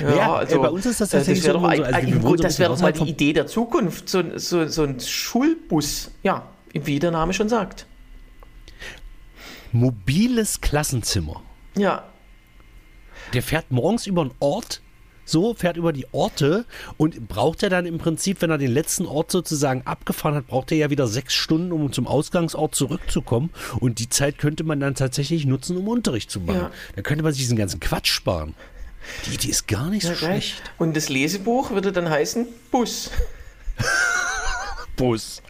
Ja, 0.00 0.16
ja 0.16 0.34
also, 0.34 0.60
bei 0.62 0.68
uns 0.68 0.86
ist 0.86 1.00
das 1.00 1.10
tatsächlich 1.10 1.44
das 1.44 1.52
so. 1.52 1.60
Doch, 1.60 1.68
also 1.68 2.36
das 2.36 2.58
wäre 2.58 2.72
doch 2.72 2.80
mal 2.80 2.92
die 2.92 3.08
Idee 3.08 3.32
der 3.34 3.46
Zukunft, 3.46 4.08
so, 4.08 4.22
so, 4.36 4.66
so 4.66 4.84
ein 4.84 4.98
Schulbus, 4.98 6.10
ja, 6.22 6.48
wie 6.72 6.98
der 6.98 7.10
Name 7.10 7.34
schon 7.34 7.48
sagt. 7.48 7.86
Mobiles 9.72 10.60
Klassenzimmer. 10.62 11.42
Ja. 11.76 12.04
Der 13.34 13.42
fährt 13.42 13.70
morgens 13.70 14.06
über 14.06 14.22
einen 14.22 14.34
Ort, 14.40 14.80
so, 15.26 15.54
fährt 15.54 15.76
über 15.76 15.92
die 15.92 16.06
Orte 16.12 16.64
und 16.96 17.28
braucht 17.28 17.62
er 17.62 17.68
dann 17.68 17.84
im 17.84 17.98
Prinzip, 17.98 18.40
wenn 18.40 18.50
er 18.50 18.58
den 18.58 18.72
letzten 18.72 19.06
Ort 19.06 19.30
sozusagen 19.30 19.82
abgefahren 19.84 20.36
hat, 20.36 20.46
braucht 20.46 20.72
er 20.72 20.78
ja 20.78 20.90
wieder 20.90 21.06
sechs 21.06 21.34
Stunden, 21.34 21.72
um 21.72 21.92
zum 21.92 22.06
Ausgangsort 22.06 22.74
zurückzukommen. 22.74 23.50
Und 23.80 23.98
die 23.98 24.08
Zeit 24.08 24.38
könnte 24.38 24.64
man 24.64 24.80
dann 24.80 24.94
tatsächlich 24.94 25.44
nutzen, 25.44 25.76
um 25.76 25.88
Unterricht 25.88 26.30
zu 26.30 26.40
machen. 26.40 26.56
Ja. 26.56 26.70
Da 26.94 27.02
könnte 27.02 27.24
man 27.24 27.32
sich 27.32 27.42
diesen 27.42 27.58
ganzen 27.58 27.80
Quatsch 27.80 28.10
sparen. 28.10 28.54
Die 29.26 29.34
Idee 29.34 29.48
ist 29.48 29.68
gar 29.68 29.90
nicht 29.90 30.04
ja, 30.04 30.10
so 30.10 30.16
schlecht. 30.16 30.62
Und 30.78 30.96
das 30.96 31.08
Lesebuch 31.08 31.70
würde 31.70 31.92
dann 31.92 32.08
heißen 32.08 32.46
Bus. 32.70 33.10
Bus. 34.96 35.42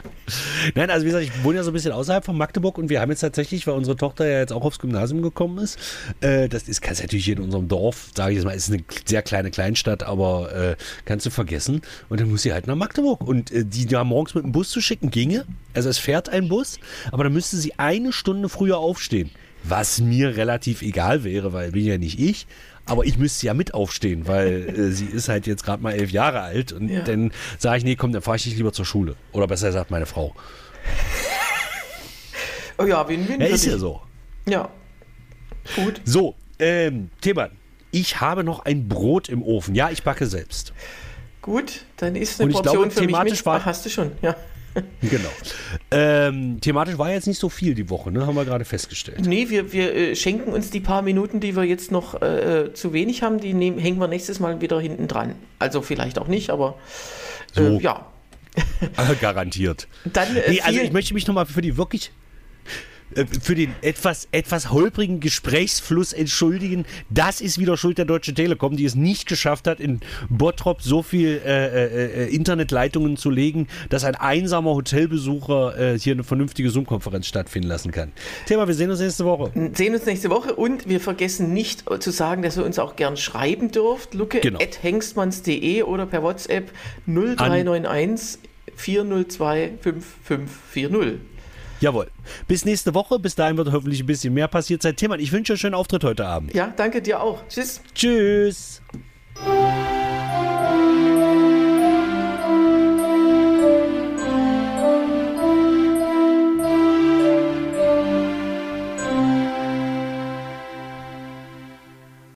Nein, 0.74 0.90
also 0.90 1.04
wie 1.04 1.10
gesagt, 1.10 1.24
ich 1.24 1.44
wohne 1.44 1.58
ja 1.58 1.62
so 1.62 1.70
ein 1.70 1.72
bisschen 1.72 1.92
außerhalb 1.92 2.24
von 2.24 2.36
Magdeburg 2.36 2.78
und 2.78 2.88
wir 2.88 3.00
haben 3.00 3.10
jetzt 3.10 3.20
tatsächlich, 3.20 3.66
weil 3.66 3.74
unsere 3.74 3.96
Tochter 3.96 4.26
ja 4.26 4.40
jetzt 4.40 4.52
auch 4.52 4.64
aufs 4.64 4.78
Gymnasium 4.78 5.22
gekommen 5.22 5.58
ist, 5.58 5.78
äh, 6.20 6.48
das 6.48 6.68
ist 6.68 6.82
kannst 6.82 7.00
natürlich 7.00 7.24
hier 7.24 7.36
in 7.36 7.42
unserem 7.42 7.68
Dorf, 7.68 8.10
sage 8.14 8.32
ich 8.32 8.36
jetzt 8.36 8.44
mal, 8.44 8.52
ist 8.52 8.70
eine 8.70 8.82
sehr 9.04 9.22
kleine 9.22 9.50
Kleinstadt, 9.50 10.02
aber 10.02 10.52
äh, 10.54 10.76
kannst 11.04 11.26
du 11.26 11.30
vergessen. 11.30 11.82
Und 12.08 12.20
dann 12.20 12.30
muss 12.30 12.42
sie 12.42 12.52
halt 12.52 12.66
nach 12.66 12.76
Magdeburg. 12.76 13.22
Und 13.22 13.50
äh, 13.52 13.64
die 13.64 13.86
da 13.86 14.04
morgens 14.04 14.34
mit 14.34 14.44
dem 14.44 14.52
Bus 14.52 14.70
zu 14.70 14.80
schicken, 14.80 15.10
ginge. 15.10 15.46
Also 15.74 15.88
es 15.88 15.98
fährt 15.98 16.28
ein 16.28 16.48
Bus, 16.48 16.78
aber 17.12 17.24
dann 17.24 17.32
müsste 17.32 17.56
sie 17.56 17.78
eine 17.78 18.12
Stunde 18.12 18.48
früher 18.48 18.78
aufstehen. 18.78 19.30
Was 19.64 20.00
mir 20.00 20.36
relativ 20.36 20.82
egal 20.82 21.24
wäre, 21.24 21.52
weil 21.52 21.72
bin 21.72 21.84
ja 21.84 21.98
nicht 21.98 22.20
ich. 22.20 22.46
Aber 22.86 23.04
ich 23.04 23.18
müsste 23.18 23.46
ja 23.46 23.54
mit 23.54 23.74
aufstehen, 23.74 24.28
weil 24.28 24.68
äh, 24.68 24.90
sie 24.92 25.06
ist 25.06 25.28
halt 25.28 25.46
jetzt 25.46 25.64
gerade 25.64 25.82
mal 25.82 25.92
elf 25.92 26.12
Jahre 26.12 26.40
alt. 26.40 26.72
Und 26.72 26.88
ja. 26.88 27.00
dann 27.00 27.32
sage 27.58 27.78
ich, 27.78 27.84
nee, 27.84 27.96
komm, 27.96 28.12
dann 28.12 28.22
fahre 28.22 28.36
ich 28.36 28.44
dich 28.44 28.56
lieber 28.56 28.72
zur 28.72 28.84
Schule. 28.84 29.16
Oder 29.32 29.48
besser 29.48 29.68
gesagt, 29.68 29.90
meine 29.90 30.06
Frau. 30.06 30.34
Oh 32.78 32.84
ja, 32.84 33.08
win-win. 33.08 33.40
Ja, 33.40 33.46
ist 33.46 33.64
ja 33.64 33.78
so. 33.78 34.02
Ja. 34.46 34.68
Gut. 35.74 36.00
So, 36.04 36.36
ähm, 36.58 37.10
Thema. 37.20 37.48
Ich 37.90 38.20
habe 38.20 38.44
noch 38.44 38.60
ein 38.60 38.88
Brot 38.88 39.28
im 39.28 39.42
Ofen. 39.42 39.74
Ja, 39.74 39.90
ich 39.90 40.02
backe 40.02 40.26
selbst. 40.26 40.72
Gut, 41.42 41.84
dann 41.96 42.16
ist 42.16 42.40
eine 42.40 42.52
Portion 42.52 42.74
glaube, 42.74 42.90
für 42.90 43.06
mich 43.06 43.18
mit. 43.22 43.46
War, 43.46 43.60
Ach, 43.60 43.66
hast 43.66 43.86
du 43.86 43.90
schon, 43.90 44.12
ja. 44.20 44.36
Genau. 45.00 45.30
Ähm, 45.90 46.60
thematisch 46.60 46.98
war 46.98 47.10
jetzt 47.10 47.26
nicht 47.26 47.38
so 47.38 47.48
viel 47.48 47.74
die 47.74 47.88
Woche, 47.88 48.10
ne? 48.10 48.26
haben 48.26 48.34
wir 48.34 48.44
gerade 48.44 48.64
festgestellt. 48.64 49.26
Nee, 49.26 49.48
wir, 49.48 49.72
wir 49.72 49.94
äh, 49.94 50.16
schenken 50.16 50.52
uns 50.52 50.70
die 50.70 50.80
paar 50.80 51.02
Minuten, 51.02 51.40
die 51.40 51.56
wir 51.56 51.64
jetzt 51.64 51.90
noch 51.90 52.20
äh, 52.20 52.64
äh 52.64 52.74
zu 52.74 52.92
wenig 52.92 53.22
haben, 53.22 53.40
die 53.40 53.54
nehmen, 53.54 53.78
hängen 53.78 53.98
wir 53.98 54.08
nächstes 54.08 54.40
Mal 54.40 54.60
wieder 54.60 54.80
hinten 54.80 55.08
dran. 55.08 55.34
Also 55.58 55.82
vielleicht 55.82 56.18
auch 56.18 56.28
nicht, 56.28 56.50
aber 56.50 56.76
äh, 57.54 57.60
so. 57.60 57.80
ja. 57.80 58.06
Garantiert. 59.20 59.86
Dann, 60.04 60.34
äh, 60.36 60.50
nee, 60.50 60.60
also 60.60 60.80
ich 60.80 60.92
möchte 60.92 61.14
mich 61.14 61.26
nochmal 61.26 61.46
für 61.46 61.62
die 61.62 61.76
wirklich 61.76 62.10
für 63.40 63.54
den 63.54 63.74
etwas, 63.82 64.28
etwas 64.32 64.70
holprigen 64.70 65.20
Gesprächsfluss 65.20 66.12
entschuldigen. 66.12 66.84
Das 67.08 67.40
ist 67.40 67.58
wieder 67.58 67.76
Schuld 67.76 67.98
der 67.98 68.04
Deutschen 68.04 68.34
Telekom, 68.34 68.76
die 68.76 68.84
es 68.84 68.94
nicht 68.94 69.26
geschafft 69.28 69.66
hat, 69.66 69.80
in 69.80 70.00
Bottrop 70.28 70.82
so 70.82 71.02
viel 71.02 71.40
äh, 71.44 71.66
äh, 71.66 72.24
äh 72.24 72.34
Internetleitungen 72.34 73.16
zu 73.16 73.30
legen, 73.30 73.68
dass 73.88 74.04
ein 74.04 74.14
einsamer 74.16 74.74
Hotelbesucher 74.74 75.94
äh, 75.94 75.98
hier 75.98 76.14
eine 76.14 76.24
vernünftige 76.24 76.70
Zoom-Konferenz 76.70 77.26
stattfinden 77.26 77.68
lassen 77.68 77.92
kann. 77.92 78.12
Thema, 78.46 78.66
wir 78.66 78.74
sehen 78.74 78.90
uns 78.90 79.00
nächste 79.00 79.24
Woche. 79.24 79.50
Sehen 79.74 79.94
uns 79.94 80.04
nächste 80.04 80.30
Woche 80.30 80.54
und 80.54 80.88
wir 80.88 81.00
vergessen 81.00 81.52
nicht 81.52 81.84
zu 82.00 82.10
sagen, 82.10 82.42
dass 82.42 82.56
ihr 82.56 82.64
uns 82.64 82.78
auch 82.78 82.96
gern 82.96 83.16
schreiben 83.16 83.70
dürft. 83.70 84.14
Lucke 84.14 84.40
genau. 84.40 84.58
at 84.60 84.82
hengstmanns.de 84.82 85.82
oder 85.82 86.06
per 86.06 86.22
WhatsApp 86.22 86.70
0391 87.06 88.38
402 88.74 89.70
5540. 89.80 91.35
Jawohl. 91.80 92.08
Bis 92.48 92.64
nächste 92.64 92.94
Woche. 92.94 93.18
Bis 93.18 93.34
dahin 93.34 93.56
wird 93.56 93.72
hoffentlich 93.72 94.00
ein 94.00 94.06
bisschen 94.06 94.34
mehr 94.34 94.48
passiert 94.48 94.82
sein. 94.82 94.96
Timmann, 94.96 95.20
ich 95.20 95.32
wünsche 95.32 95.52
euch 95.52 95.56
einen 95.56 95.60
schönen 95.60 95.74
Auftritt 95.74 96.04
heute 96.04 96.26
Abend. 96.26 96.54
Ja, 96.54 96.72
danke 96.76 97.02
dir 97.02 97.20
auch. 97.20 97.46
Tschüss. 97.48 97.80
Tschüss. 97.94 98.82